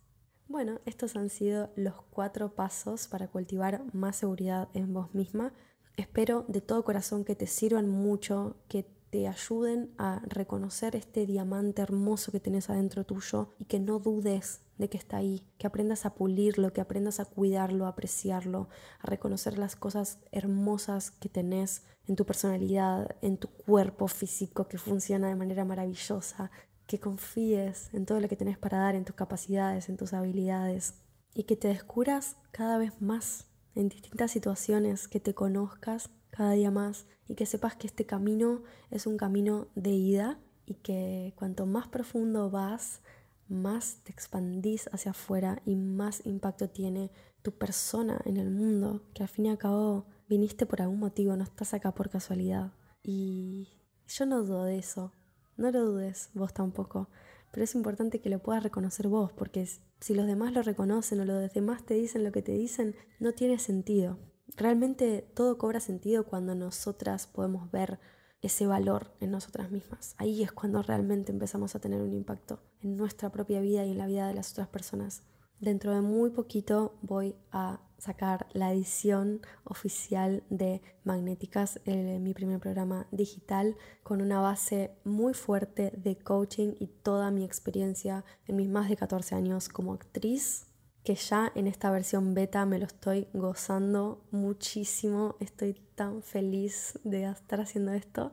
Bueno, 0.48 0.80
estos 0.84 1.14
han 1.14 1.30
sido 1.30 1.70
los 1.76 1.94
cuatro 2.10 2.56
pasos 2.56 3.06
para 3.06 3.28
cultivar 3.28 3.84
más 3.92 4.16
seguridad 4.16 4.68
en 4.74 4.92
vos 4.92 5.14
misma. 5.14 5.52
Espero 5.96 6.44
de 6.48 6.60
todo 6.60 6.84
corazón 6.84 7.24
que 7.24 7.36
te 7.36 7.46
sirvan 7.46 7.88
mucho, 7.88 8.56
que 8.66 8.82
te 9.10 9.28
ayuden 9.28 9.92
a 9.98 10.22
reconocer 10.26 10.96
este 10.96 11.26
diamante 11.26 11.82
hermoso 11.82 12.32
que 12.32 12.40
tenés 12.40 12.70
adentro 12.70 13.04
tuyo 13.04 13.54
y 13.58 13.64
que 13.64 13.78
no 13.80 13.98
dudes 13.98 14.60
de 14.80 14.88
que 14.88 14.96
está 14.96 15.18
ahí, 15.18 15.46
que 15.58 15.66
aprendas 15.66 16.06
a 16.06 16.14
pulirlo, 16.14 16.72
que 16.72 16.80
aprendas 16.80 17.20
a 17.20 17.26
cuidarlo, 17.26 17.84
a 17.84 17.90
apreciarlo, 17.90 18.68
a 18.98 19.06
reconocer 19.06 19.58
las 19.58 19.76
cosas 19.76 20.18
hermosas 20.32 21.10
que 21.10 21.28
tenés 21.28 21.84
en 22.08 22.16
tu 22.16 22.24
personalidad, 22.24 23.14
en 23.20 23.36
tu 23.36 23.48
cuerpo 23.48 24.08
físico 24.08 24.68
que 24.68 24.78
funciona 24.78 25.28
de 25.28 25.36
manera 25.36 25.66
maravillosa, 25.66 26.50
que 26.86 26.98
confíes 26.98 27.92
en 27.92 28.06
todo 28.06 28.20
lo 28.20 28.28
que 28.28 28.36
tenés 28.36 28.56
para 28.56 28.78
dar, 28.78 28.94
en 28.94 29.04
tus 29.04 29.14
capacidades, 29.14 29.90
en 29.90 29.98
tus 29.98 30.14
habilidades 30.14 30.94
y 31.34 31.44
que 31.44 31.56
te 31.56 31.68
descubras 31.68 32.36
cada 32.50 32.78
vez 32.78 33.02
más 33.02 33.46
en 33.74 33.90
distintas 33.90 34.30
situaciones, 34.30 35.08
que 35.08 35.20
te 35.20 35.34
conozcas 35.34 36.08
cada 36.30 36.52
día 36.52 36.70
más 36.70 37.06
y 37.28 37.34
que 37.34 37.44
sepas 37.44 37.76
que 37.76 37.86
este 37.86 38.06
camino 38.06 38.62
es 38.90 39.06
un 39.06 39.18
camino 39.18 39.68
de 39.74 39.90
ida 39.90 40.38
y 40.64 40.74
que 40.74 41.34
cuanto 41.36 41.66
más 41.66 41.86
profundo 41.86 42.50
vas, 42.50 43.02
más 43.50 43.98
te 44.04 44.12
expandís 44.12 44.88
hacia 44.92 45.10
afuera 45.10 45.60
y 45.66 45.76
más 45.76 46.24
impacto 46.24 46.70
tiene 46.70 47.10
tu 47.42 47.52
persona 47.52 48.20
en 48.24 48.36
el 48.36 48.50
mundo, 48.50 49.02
que 49.14 49.22
al 49.22 49.28
fin 49.28 49.46
y 49.46 49.50
al 49.50 49.58
cabo 49.58 50.06
viniste 50.28 50.66
por 50.66 50.80
algún 50.80 51.00
motivo, 51.00 51.36
no 51.36 51.44
estás 51.44 51.74
acá 51.74 51.92
por 51.92 52.10
casualidad. 52.10 52.72
Y 53.02 53.68
yo 54.06 54.26
no 54.26 54.42
dudo 54.42 54.64
de 54.64 54.78
eso, 54.78 55.12
no 55.56 55.70
lo 55.70 55.84
dudes, 55.84 56.30
vos 56.34 56.54
tampoco, 56.54 57.08
pero 57.50 57.64
es 57.64 57.74
importante 57.74 58.20
que 58.20 58.30
lo 58.30 58.38
puedas 58.38 58.62
reconocer 58.62 59.08
vos, 59.08 59.32
porque 59.32 59.66
si 60.00 60.14
los 60.14 60.26
demás 60.26 60.52
lo 60.52 60.62
reconocen 60.62 61.20
o 61.20 61.24
los 61.24 61.52
demás 61.52 61.84
te 61.84 61.94
dicen 61.94 62.24
lo 62.24 62.32
que 62.32 62.42
te 62.42 62.52
dicen, 62.52 62.94
no 63.18 63.32
tiene 63.32 63.58
sentido. 63.58 64.18
Realmente 64.56 65.28
todo 65.34 65.58
cobra 65.58 65.80
sentido 65.80 66.24
cuando 66.24 66.54
nosotras 66.54 67.26
podemos 67.26 67.70
ver 67.70 67.98
ese 68.42 68.66
valor 68.66 69.12
en 69.20 69.30
nosotras 69.30 69.70
mismas. 69.70 70.14
Ahí 70.18 70.42
es 70.42 70.52
cuando 70.52 70.82
realmente 70.82 71.32
empezamos 71.32 71.74
a 71.74 71.80
tener 71.80 72.00
un 72.00 72.12
impacto 72.12 72.60
en 72.82 72.96
nuestra 72.96 73.30
propia 73.30 73.60
vida 73.60 73.84
y 73.84 73.90
en 73.90 73.98
la 73.98 74.06
vida 74.06 74.28
de 74.28 74.34
las 74.34 74.52
otras 74.52 74.68
personas. 74.68 75.22
Dentro 75.60 75.94
de 75.94 76.00
muy 76.00 76.30
poquito 76.30 76.98
voy 77.02 77.36
a 77.52 77.80
sacar 77.98 78.46
la 78.54 78.72
edición 78.72 79.42
oficial 79.64 80.42
de 80.48 80.80
Magnéticas, 81.04 81.80
mi 81.84 82.32
primer 82.32 82.60
programa 82.60 83.06
digital, 83.10 83.76
con 84.02 84.22
una 84.22 84.40
base 84.40 84.96
muy 85.04 85.34
fuerte 85.34 85.92
de 85.98 86.16
coaching 86.16 86.72
y 86.80 86.86
toda 86.86 87.30
mi 87.30 87.44
experiencia 87.44 88.24
en 88.46 88.56
mis 88.56 88.70
más 88.70 88.88
de 88.88 88.96
14 88.96 89.34
años 89.34 89.68
como 89.68 89.92
actriz, 89.92 90.69
que 91.04 91.14
ya 91.14 91.50
en 91.54 91.66
esta 91.66 91.90
versión 91.90 92.34
beta 92.34 92.66
me 92.66 92.78
lo 92.78 92.86
estoy 92.86 93.28
gozando 93.32 94.22
muchísimo, 94.30 95.36
estoy 95.40 95.74
tan 95.94 96.22
feliz 96.22 96.98
de 97.04 97.24
estar 97.24 97.60
haciendo 97.60 97.92
esto. 97.92 98.32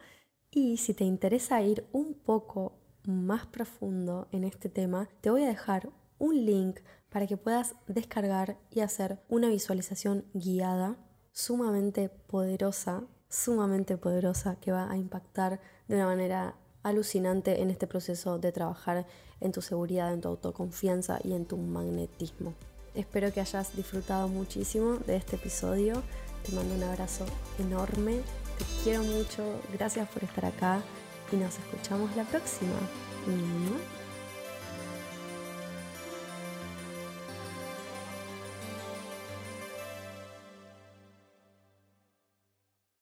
Y 0.51 0.78
si 0.78 0.93
te 0.93 1.03
interesa 1.03 1.61
ir 1.61 1.86
un 1.91 2.13
poco 2.13 2.80
más 3.05 3.45
profundo 3.45 4.28
en 4.32 4.43
este 4.43 4.70
tema, 4.70 5.09
te 5.22 5.30
voy 5.30 5.43
a 5.43 5.47
dejar 5.47 5.89
un 6.20 6.45
link 6.45 6.80
para 7.09 7.28
que 7.28 7.38
puedas 7.38 7.76
descargar 7.88 8.57
y 8.72 8.82
hacer 8.82 9.20
una 9.30 9.49
visualización 9.49 10.26
guiada 10.34 10.97
sumamente 11.32 12.09
poderosa, 12.09 13.03
sumamente 13.30 13.97
poderosa 13.97 14.57
que 14.59 14.72
va 14.72 14.91
a 14.91 14.97
impactar 14.97 15.61
de 15.88 15.95
una 15.95 16.05
manera 16.05 16.55
alucinante 16.88 17.62
en 17.62 17.70
este 17.70 17.88
proceso 17.88 18.40
de 18.40 18.52
trabajar 18.52 19.06
en 19.42 19.52
tu 19.52 19.62
seguridad, 19.62 20.14
en 20.14 20.22
tu 20.22 20.30
autoconfianza 20.30 21.20
y 21.24 21.34
en 21.34 21.46
tu 21.46 21.58
magnetismo. 21.58 22.54
Espero 22.96 23.32
que 23.32 23.42
hayas 23.42 23.76
disfrutado 23.76 24.28
muchísimo 24.28 24.98
de 25.06 25.18
este 25.18 25.36
episodio. 25.36 26.02
Te 26.44 26.52
mando 26.54 26.74
un 26.74 26.84
abrazo 26.84 27.26
enorme. 27.60 28.22
Te 28.58 28.66
quiero 28.84 29.04
mucho. 29.04 29.44
Gracias 29.74 30.08
por 30.10 30.24
estar 30.24 30.46
acá 30.46 30.82
y 31.32 31.36
nos 31.36 31.58
escuchamos 31.60 32.16
la 32.16 32.24
próxima. 32.24 32.74